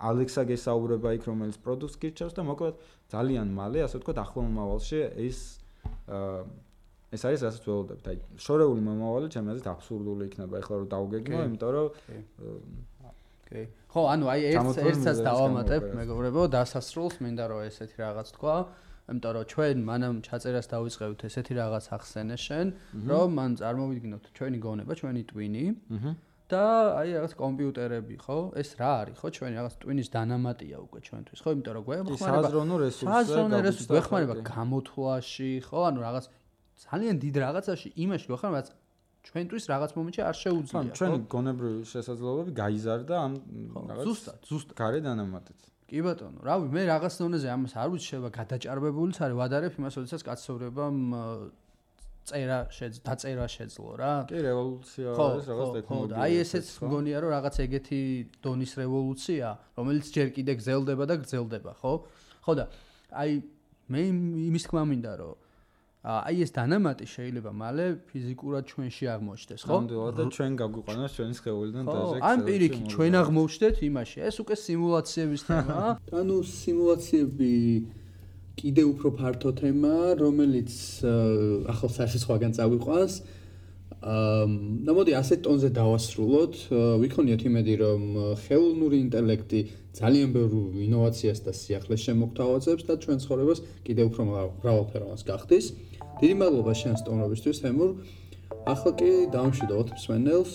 [0.00, 2.74] Alexa გესაუბრება იქ, რომელიც პროდუქტს გირჩევს და მოკლედ
[3.12, 5.38] ძალიან მალე, ასე ვთქვათ, ახლო მომავალში ეს
[6.08, 6.46] აა
[7.10, 8.06] ეს არის რასაც ველოდებით.
[8.06, 11.46] აი, შორეული მომავალი ჩემი აზრით აბსურდული იქნება ახლა რომ დავგეგმო, კი.
[11.50, 11.88] იმიტომ რომ
[13.02, 13.10] აა,
[13.50, 13.62] კი.
[13.90, 18.56] ხო, ანუ აი ერთ ერთსაც დავამატებ, მეგობრებო, დასასრულს მინდა რომ ესეთი რაღაც თქვა.
[19.10, 22.66] იმიტომ რომ ჩვენ მანამ ჩაწერას დავიწყებთ ესეთი რაღაც ახსენე შენ,
[23.10, 25.64] რომ მან წარმოვიდგინოთ ჩვენი გონება, ჩვენი ტვინი
[26.50, 26.66] და
[26.98, 28.38] აი რაღაც კომპიუტერები, ხო?
[28.58, 29.28] ეს რა არის, ხო?
[29.38, 31.48] ჩვენი რაღაც ტვინის დანამატია უკვე ჩვენთვის, ხო?
[31.54, 35.80] იმიტომ რომ გვეხმარება საზრონო რესურსზე საზრონო რესურსი გვეხმარება გამოთვლაში, ხო?
[35.90, 36.24] ანუ რაღაც
[36.90, 38.68] ძალიან დიდ რაღაცაში იმაში გვეხმარება, რაც
[39.30, 43.32] ჩვენთვის რაღაც მომენტში არ ხო, შეუძლია, ჩვენი გონებრივი შესაძლებლობები გაიზარდა ამ
[43.70, 43.80] ხო?
[43.90, 44.74] რაღაც ზუსტად, ზუსტად.
[44.80, 45.60] გარე დანამატით.
[45.90, 50.96] კი ბატონო, რავი, მე რაღაც დონეზე ამას არ შეიძლება გადაჭარბებულიც არის, ვადარებ იმას, როდესაც კაცობრებამ
[51.10, 51.22] ა,
[52.30, 54.12] წერა შეძ დაწერა შეძლო რა.
[54.30, 56.14] კი, რევოლუცია ხო, არის რაღაც ხო, ხო, ტექნოლოგია.
[56.14, 58.00] და აი ესეც მგონია რომ რაღაც ეგეთი
[58.44, 59.48] დონის რევოლუცია,
[59.80, 61.92] რომელიც ჯერ კიდე გრძელდება და გრძელდება, ხო?
[62.44, 62.64] ხო და
[63.10, 63.30] აი
[63.90, 65.34] მე იმ- იმის თქმა მინდა რომ
[66.00, 69.74] აი ეს დანამატი შეიძლება მალე ფიზიკურად ჩვენში აღმოჩნდეს, ხო?
[69.84, 72.18] ნამდვილად და ჩვენ გაგვიყვანოს ჩვენი სხეულიდან ხო, დაჟე.
[72.24, 74.18] ან პირიქით ჩვენ აღმოვჩნდეთ იმაში.
[74.24, 75.88] ეს უკვე სიმულაციების თემაა.
[76.20, 77.52] ანუ სიმულაციები
[78.56, 80.72] კიდე უფრო ფართო თემაა, რომელიც
[81.68, 83.14] ახალ საში სხვაგან წავიყვანს.
[84.00, 84.44] აა,
[84.88, 86.54] და მოდი ასეთ ტონზე დავასრულოთ.
[87.04, 88.02] ვიქონიათ იმედი, რომ
[88.48, 89.60] ხელოვნური ინტელექტი
[89.92, 90.52] ძალიან ბევრ
[90.88, 95.66] ინოვაციას და სიახლეს შემოგთავაზებს და ჩვენ ცხოვრებას კიდე უფრო მრავალ- მრავალფეროვანს გახდის.
[96.20, 97.90] დიდი მადლობა შენ სტუმრობისთვის, თემურ.
[98.68, 100.52] ახლა კი დავამშვიდოთ მსმენელს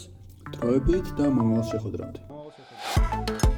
[0.54, 3.55] დროებით და მომავალ შეხვედრამდე.